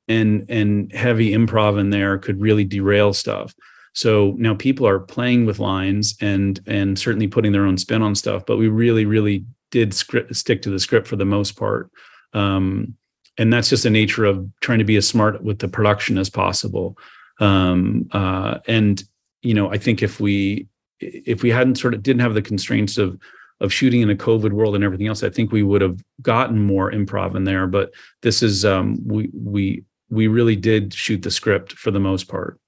and 0.09 0.45
and 0.49 0.93
heavy 0.93 1.33
improv 1.33 1.79
in 1.79 1.91
there 1.91 2.19
could 2.19 2.41
really 2.41 2.65
derail 2.65 3.13
stuff. 3.13 3.55
So 3.95 4.35
now 4.39 4.55
people 4.55 4.87
are 4.87 5.01
playing 5.01 5.47
with 5.47 5.59
lines 5.59 6.17
and 6.21 6.61
and 6.67 6.99
certainly 6.99 7.27
putting 7.27 7.53
their 7.53 7.67
own 7.67 7.77
spin 7.77 8.03
on 8.03 8.15
stuff 8.15 8.45
but 8.47 8.57
we 8.57 8.69
really 8.69 9.05
really 9.05 9.45
did 9.71 9.95
script, 9.95 10.35
stick 10.37 10.63
to 10.63 10.71
the 10.71 10.81
script 10.81 11.07
for 11.09 11.17
the 11.17 11.25
most 11.25 11.53
part. 11.53 11.91
Um, 12.35 12.95
and 13.39 13.51
that's 13.51 13.71
just 13.71 13.85
the 13.85 13.91
nature 13.91 14.27
of 14.27 14.47
trying 14.61 14.79
to 14.79 14.85
be 14.85 14.97
as 14.97 15.09
smart 15.09 15.43
with 15.43 15.59
the 15.59 15.69
production 15.69 16.19
as 16.19 16.29
possible. 16.29 16.99
Um, 17.41 18.09
uh, 18.13 18.59
and 18.67 19.03
you 19.43 19.55
know 19.55 19.71
i 19.71 19.77
think 19.77 20.03
if 20.03 20.21
we 20.21 20.67
if 21.01 21.43
we 21.43 21.51
hadn't 21.51 21.77
sort 21.77 21.95
of 21.95 22.03
didn't 22.03 22.21
have 22.21 22.35
the 22.35 22.43
constraints 22.43 22.97
of 22.97 23.19
of 23.61 23.73
shooting 23.73 24.01
in 24.01 24.11
a 24.11 24.17
COVID 24.17 24.53
world 24.53 24.75
and 24.75 24.83
everything 24.83 25.07
else, 25.07 25.23
I 25.23 25.31
think 25.31 25.53
we 25.53 25.63
would 25.63 25.81
have 25.81 26.03
gotten 26.21 26.63
more 26.63 26.91
improv 26.91 27.35
in 27.35 27.45
there. 27.45 27.67
But 27.67 27.93
this 28.23 28.43
is 28.43 28.65
um, 28.65 28.97
we 29.07 29.31
we 29.33 29.85
we 30.11 30.27
really 30.27 30.57
did 30.57 30.93
shoot 30.93 31.23
the 31.23 31.31
script 31.31 31.73
for 31.73 31.91
the 31.91 32.01
most 32.01 32.29
part. 32.29 32.59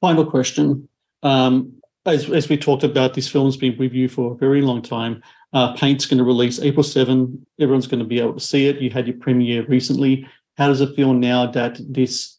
Final 0.00 0.26
question. 0.26 0.88
Um, 1.22 1.72
as, 2.04 2.30
as 2.30 2.48
we 2.48 2.56
talked 2.56 2.84
about, 2.84 3.14
this 3.14 3.28
film's 3.28 3.56
been 3.56 3.76
reviewed 3.78 4.12
for 4.12 4.32
a 4.32 4.36
very 4.36 4.62
long 4.62 4.82
time. 4.82 5.22
Uh, 5.52 5.72
Paint's 5.74 6.06
going 6.06 6.18
to 6.18 6.24
release 6.24 6.60
April 6.60 6.82
7. 6.82 7.46
Everyone's 7.60 7.86
going 7.86 8.00
to 8.00 8.06
be 8.06 8.20
able 8.20 8.34
to 8.34 8.40
see 8.40 8.66
it. 8.66 8.80
You 8.80 8.90
had 8.90 9.06
your 9.06 9.16
premiere 9.16 9.64
recently. 9.66 10.28
How 10.56 10.68
does 10.68 10.80
it 10.80 10.94
feel 10.94 11.12
now 11.12 11.46
that 11.52 11.78
this 11.88 12.38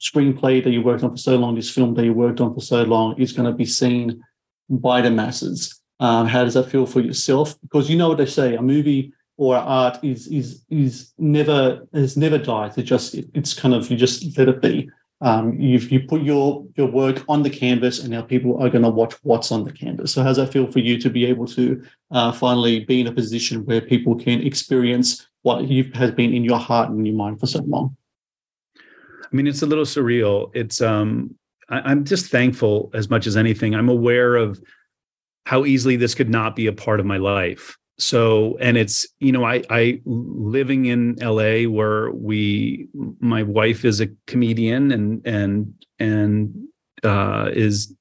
screenplay 0.00 0.62
that 0.62 0.70
you 0.70 0.82
worked 0.82 1.02
on 1.02 1.10
for 1.10 1.16
so 1.16 1.36
long, 1.36 1.54
this 1.54 1.70
film 1.70 1.94
that 1.94 2.04
you 2.04 2.12
worked 2.12 2.40
on 2.40 2.54
for 2.54 2.60
so 2.60 2.82
long, 2.82 3.20
is 3.20 3.32
going 3.32 3.50
to 3.50 3.56
be 3.56 3.64
seen 3.64 4.22
by 4.68 5.00
the 5.00 5.10
masses? 5.10 5.80
Um, 6.00 6.26
how 6.26 6.44
does 6.44 6.54
that 6.54 6.70
feel 6.70 6.86
for 6.86 7.00
yourself? 7.00 7.60
Because 7.62 7.88
you 7.88 7.96
know 7.96 8.08
what 8.08 8.18
they 8.18 8.26
say, 8.26 8.56
a 8.56 8.62
movie 8.62 9.12
or 9.36 9.56
art 9.56 9.98
is 10.02 10.26
is 10.28 10.64
is 10.70 11.12
never 11.18 11.86
has 11.92 12.16
never 12.16 12.38
died. 12.38 12.76
It 12.76 12.82
just 12.82 13.14
it's 13.14 13.54
kind 13.54 13.74
of 13.74 13.90
you 13.90 13.96
just 13.96 14.36
let 14.38 14.48
it 14.48 14.60
be. 14.60 14.90
Um, 15.20 15.58
you 15.58 15.78
you 15.78 16.00
put 16.00 16.22
your 16.22 16.66
your 16.76 16.88
work 16.88 17.24
on 17.28 17.42
the 17.42 17.50
canvas, 17.50 18.00
and 18.00 18.10
now 18.10 18.22
people 18.22 18.62
are 18.62 18.68
going 18.68 18.82
to 18.82 18.90
watch 18.90 19.14
what's 19.22 19.50
on 19.52 19.64
the 19.64 19.72
canvas. 19.72 20.12
So, 20.12 20.22
how's 20.22 20.36
that 20.36 20.52
feel 20.52 20.70
for 20.70 20.80
you 20.80 21.00
to 21.00 21.08
be 21.08 21.24
able 21.24 21.46
to 21.48 21.82
uh, 22.10 22.32
finally 22.32 22.80
be 22.80 23.00
in 23.00 23.06
a 23.06 23.12
position 23.12 23.64
where 23.64 23.80
people 23.80 24.16
can 24.16 24.42
experience 24.42 25.26
what 25.42 25.68
you 25.68 25.90
has 25.94 26.10
been 26.10 26.34
in 26.34 26.44
your 26.44 26.58
heart 26.58 26.90
and 26.90 27.06
your 27.06 27.16
mind 27.16 27.40
for 27.40 27.46
so 27.46 27.60
long? 27.62 27.96
I 28.76 29.36
mean, 29.36 29.46
it's 29.46 29.62
a 29.62 29.66
little 29.66 29.84
surreal. 29.84 30.50
It's 30.54 30.80
um, 30.80 31.34
I, 31.68 31.80
I'm 31.80 32.04
just 32.04 32.26
thankful 32.26 32.90
as 32.94 33.08
much 33.08 33.26
as 33.26 33.36
anything. 33.36 33.74
I'm 33.74 33.88
aware 33.88 34.36
of 34.36 34.60
how 35.44 35.64
easily 35.64 35.96
this 35.96 36.14
could 36.14 36.30
not 36.30 36.56
be 36.56 36.66
a 36.66 36.72
part 36.72 37.00
of 37.00 37.06
my 37.06 37.18
life. 37.18 37.76
So 37.98 38.56
and 38.60 38.76
it's 38.76 39.06
you 39.20 39.30
know 39.30 39.44
i 39.44 39.62
i 39.70 40.00
living 40.04 40.86
in 40.86 41.14
la 41.20 41.62
where 41.70 42.10
we 42.10 42.88
my 43.20 43.44
wife 43.44 43.84
is 43.84 44.00
a 44.00 44.08
comedian 44.26 44.90
and 44.90 45.24
and 45.24 45.72
and 46.00 46.52
uh 47.04 47.50
is 47.52 47.94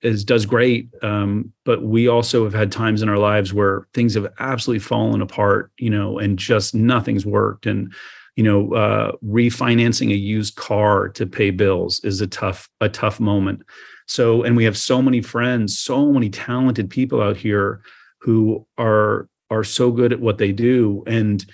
is 0.00 0.24
does 0.24 0.46
great 0.46 0.88
um 1.02 1.52
but 1.66 1.82
we 1.82 2.08
also 2.08 2.44
have 2.44 2.54
had 2.54 2.72
times 2.72 3.02
in 3.02 3.10
our 3.10 3.18
lives 3.18 3.52
where 3.52 3.86
things 3.92 4.14
have 4.14 4.26
absolutely 4.38 4.80
fallen 4.80 5.20
apart 5.20 5.70
you 5.76 5.90
know 5.90 6.18
and 6.18 6.38
just 6.38 6.74
nothing's 6.74 7.26
worked. 7.26 7.66
And 7.66 7.92
you 8.36 8.42
know 8.42 8.74
uh, 8.74 9.12
refinancing 9.24 10.10
a 10.10 10.16
used 10.16 10.56
car 10.56 11.08
to 11.10 11.26
pay 11.26 11.50
bills 11.50 12.00
is 12.00 12.20
a 12.20 12.26
tough 12.26 12.68
a 12.80 12.88
tough 12.88 13.20
moment. 13.20 13.62
So 14.06 14.42
and 14.42 14.56
we 14.56 14.64
have 14.64 14.76
so 14.76 15.00
many 15.02 15.20
friends 15.20 15.78
so 15.78 16.12
many 16.12 16.30
talented 16.30 16.90
people 16.90 17.22
out 17.22 17.36
here 17.36 17.82
who 18.20 18.66
are 18.78 19.28
are 19.50 19.64
so 19.64 19.90
good 19.90 20.12
at 20.12 20.20
what 20.20 20.38
they 20.38 20.52
do 20.52 21.02
and 21.06 21.44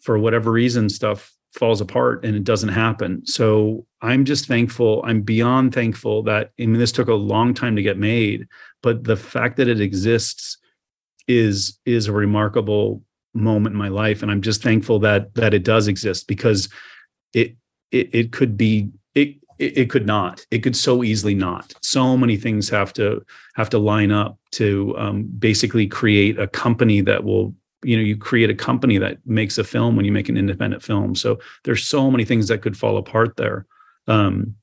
for 0.00 0.18
whatever 0.18 0.50
reason 0.50 0.88
stuff 0.88 1.32
falls 1.52 1.80
apart 1.80 2.24
and 2.24 2.36
it 2.36 2.44
doesn't 2.44 2.68
happen. 2.68 3.24
So 3.26 3.86
i'm 4.02 4.24
just 4.24 4.46
thankful 4.46 5.02
i'm 5.04 5.22
beyond 5.22 5.74
thankful 5.74 6.22
that 6.22 6.52
i 6.60 6.66
mean 6.66 6.78
this 6.78 6.92
took 6.92 7.08
a 7.08 7.14
long 7.14 7.54
time 7.54 7.76
to 7.76 7.82
get 7.82 7.98
made 7.98 8.46
but 8.82 9.04
the 9.04 9.16
fact 9.16 9.56
that 9.56 9.68
it 9.68 9.80
exists 9.80 10.58
is 11.28 11.78
is 11.84 12.06
a 12.06 12.12
remarkable 12.12 13.02
moment 13.36 13.74
in 13.74 13.78
my 13.78 13.88
life. 13.88 14.22
And 14.22 14.30
i'm 14.30 14.42
just 14.42 14.62
thankful 14.62 14.98
that 15.00 15.34
that 15.34 15.54
it 15.54 15.64
does 15.64 15.88
exist 15.88 16.26
because 16.26 16.68
it 17.32 17.56
it, 17.92 18.14
it 18.14 18.32
could 18.32 18.56
be 18.56 18.90
it, 19.58 19.78
it 19.78 19.90
could 19.90 20.06
not. 20.06 20.44
It 20.50 20.58
could 20.58 20.76
so 20.76 21.02
easily 21.02 21.34
not. 21.34 21.74
So 21.82 22.16
many 22.16 22.36
things 22.36 22.68
have 22.68 22.92
to 22.94 23.24
have 23.54 23.70
to 23.70 23.78
line 23.78 24.12
up 24.12 24.38
to 24.52 24.94
um, 24.98 25.24
basically 25.24 25.86
create 25.86 26.38
a 26.38 26.46
company 26.46 27.00
that 27.02 27.24
will 27.24 27.54
you 27.82 27.96
know 27.96 28.02
you 28.02 28.16
create 28.16 28.50
a 28.50 28.54
company 28.54 28.98
that 28.98 29.18
makes 29.24 29.58
a 29.58 29.64
film 29.64 29.96
when 29.96 30.04
you 30.04 30.12
make 30.12 30.28
an 30.28 30.36
independent 30.36 30.82
film. 30.82 31.14
So 31.14 31.38
there's 31.64 31.84
so 31.84 32.10
many 32.10 32.24
things 32.24 32.48
that 32.48 32.62
could 32.62 32.76
fall 32.76 32.96
apart 32.96 33.36
there. 33.36 33.66
Um, 34.06 34.56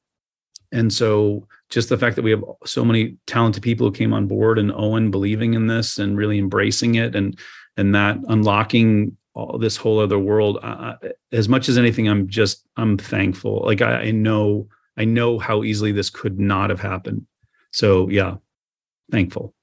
and 0.72 0.92
so 0.92 1.48
just 1.70 1.90
the 1.90 1.98
fact 1.98 2.16
that 2.16 2.24
we 2.24 2.32
have 2.32 2.44
so 2.66 2.84
many 2.84 3.18
talented 3.28 3.62
people 3.62 3.88
who 3.88 3.94
came 3.94 4.14
on 4.14 4.28
board 4.28 4.58
and 4.58 4.72
owen 4.72 5.12
believing 5.12 5.54
in 5.54 5.68
this 5.68 6.00
and 6.00 6.18
really 6.18 6.40
embracing 6.40 6.96
it 6.96 7.16
and 7.16 7.38
and 7.78 7.96
that 7.96 8.18
unlocking 8.28 9.16
all 9.34 9.58
this 9.58 9.76
whole 9.76 10.00
other 10.00 10.20
world 10.20 10.60
uh, 10.62 10.96
as 11.32 11.50
much 11.50 11.70
as 11.70 11.78
anything 11.78 12.08
i'm 12.08 12.28
just 12.28 12.66
i'm 12.78 12.98
thankful 12.98 13.64
like 13.66 13.82
I, 13.82 14.08
I 14.08 14.12
know 14.12 14.68
i 14.98 15.06
know 15.06 15.40
how 15.40 15.64
easily 15.64 15.92
this 15.92 16.10
could 16.10 16.40
not 16.40 16.70
have 16.70 16.80
happened 16.80 17.26
so 17.72 18.10
yeah 18.10 18.36
thankful 19.12 19.54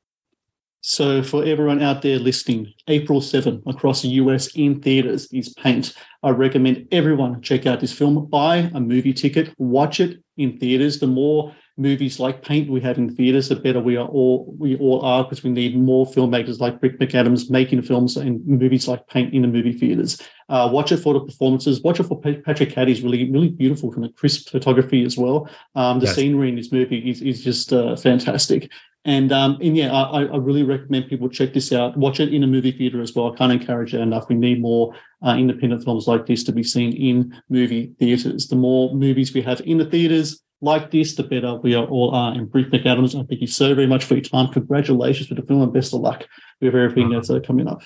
so, 0.82 1.22
for 1.22 1.44
everyone 1.44 1.82
out 1.82 2.00
there 2.00 2.18
listening, 2.18 2.72
April 2.88 3.20
7 3.20 3.62
across 3.66 4.00
the 4.00 4.08
US 4.08 4.48
in 4.56 4.80
theaters 4.80 5.28
is 5.30 5.50
Paint. 5.50 5.92
I 6.22 6.30
recommend 6.30 6.88
everyone 6.90 7.42
check 7.42 7.66
out 7.66 7.80
this 7.80 7.92
film, 7.92 8.26
buy 8.26 8.70
a 8.72 8.80
movie 8.80 9.12
ticket, 9.12 9.52
watch 9.58 10.00
it 10.00 10.22
in 10.38 10.58
theaters. 10.58 10.98
The 10.98 11.06
more 11.06 11.54
movies 11.76 12.20
like 12.20 12.42
Paint 12.42 12.70
we 12.70 12.80
have 12.80 12.98
in 12.98 13.14
theaters, 13.14 13.48
the 13.48 13.56
better 13.56 13.80
we 13.80 13.96
are 13.96 14.06
all 14.06 14.54
we 14.58 14.76
all 14.76 15.00
are 15.02 15.24
because 15.24 15.42
we 15.42 15.50
need 15.50 15.76
more 15.76 16.06
filmmakers 16.06 16.60
like 16.60 16.80
Brit 16.80 16.98
McAdams 16.98 17.50
making 17.50 17.82
films 17.82 18.16
and 18.16 18.44
movies 18.46 18.88
like 18.88 19.06
Paint 19.08 19.34
in 19.34 19.42
the 19.42 19.48
movie 19.48 19.72
theaters. 19.72 20.20
Uh, 20.48 20.68
watch 20.72 20.92
it 20.92 20.98
for 20.98 21.14
the 21.14 21.20
performances. 21.20 21.80
Watch 21.82 22.00
it 22.00 22.04
for 22.04 22.20
Patrick 22.20 22.70
Cady's 22.70 23.02
really 23.02 23.30
really 23.30 23.48
beautiful 23.48 23.92
kind 23.92 24.04
of 24.04 24.14
crisp 24.14 24.50
photography 24.50 25.04
as 25.04 25.16
well. 25.16 25.48
Um, 25.74 26.00
the 26.00 26.06
yes. 26.06 26.16
scenery 26.16 26.48
in 26.48 26.56
this 26.56 26.72
movie 26.72 27.10
is 27.10 27.22
is 27.22 27.42
just 27.42 27.72
uh, 27.72 27.96
fantastic. 27.96 28.70
And 29.06 29.32
um, 29.32 29.56
and 29.62 29.76
yeah, 29.76 29.92
I, 29.92 30.24
I 30.24 30.36
really 30.36 30.62
recommend 30.62 31.08
people 31.08 31.28
check 31.30 31.54
this 31.54 31.72
out. 31.72 31.96
Watch 31.96 32.20
it 32.20 32.34
in 32.34 32.42
a 32.42 32.46
movie 32.46 32.72
theater 32.72 33.00
as 33.00 33.14
well. 33.14 33.32
I 33.32 33.36
can't 33.36 33.52
encourage 33.52 33.94
it 33.94 34.00
enough. 34.00 34.28
We 34.28 34.34
need 34.34 34.60
more 34.60 34.94
uh, 35.24 35.36
independent 35.38 35.84
films 35.84 36.06
like 36.06 36.26
this 36.26 36.44
to 36.44 36.52
be 36.52 36.62
seen 36.62 36.92
in 36.92 37.34
movie 37.48 37.94
theaters. 37.98 38.48
The 38.48 38.56
more 38.56 38.94
movies 38.94 39.32
we 39.32 39.40
have 39.42 39.62
in 39.62 39.78
the 39.78 39.86
theaters 39.86 40.42
like 40.60 40.90
this, 40.90 41.14
the 41.14 41.22
better 41.22 41.56
we 41.56 41.74
are 41.74 41.86
all 41.86 42.14
are. 42.14 42.32
And 42.32 42.50
Brit 42.50 42.70
McAdams, 42.70 43.14
I 43.14 43.24
thank 43.24 43.40
you 43.40 43.46
so 43.46 43.74
very 43.74 43.86
much 43.86 44.04
for 44.04 44.14
your 44.14 44.22
time. 44.22 44.52
Congratulations 44.52 45.28
for 45.28 45.34
the 45.34 45.42
film 45.42 45.62
and 45.62 45.72
best 45.72 45.94
of 45.94 46.00
luck 46.00 46.26
with 46.60 46.74
everything 46.74 47.10
that's 47.10 47.30
uh, 47.30 47.40
coming 47.40 47.68
up. 47.68 47.82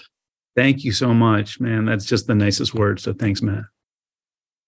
Thank 0.56 0.84
you 0.84 0.92
so 0.92 1.12
much, 1.12 1.60
man. 1.60 1.84
That's 1.84 2.04
just 2.04 2.26
the 2.26 2.34
nicest 2.34 2.74
word. 2.74 3.00
So 3.00 3.12
thanks, 3.12 3.42
Matt. 3.42 3.64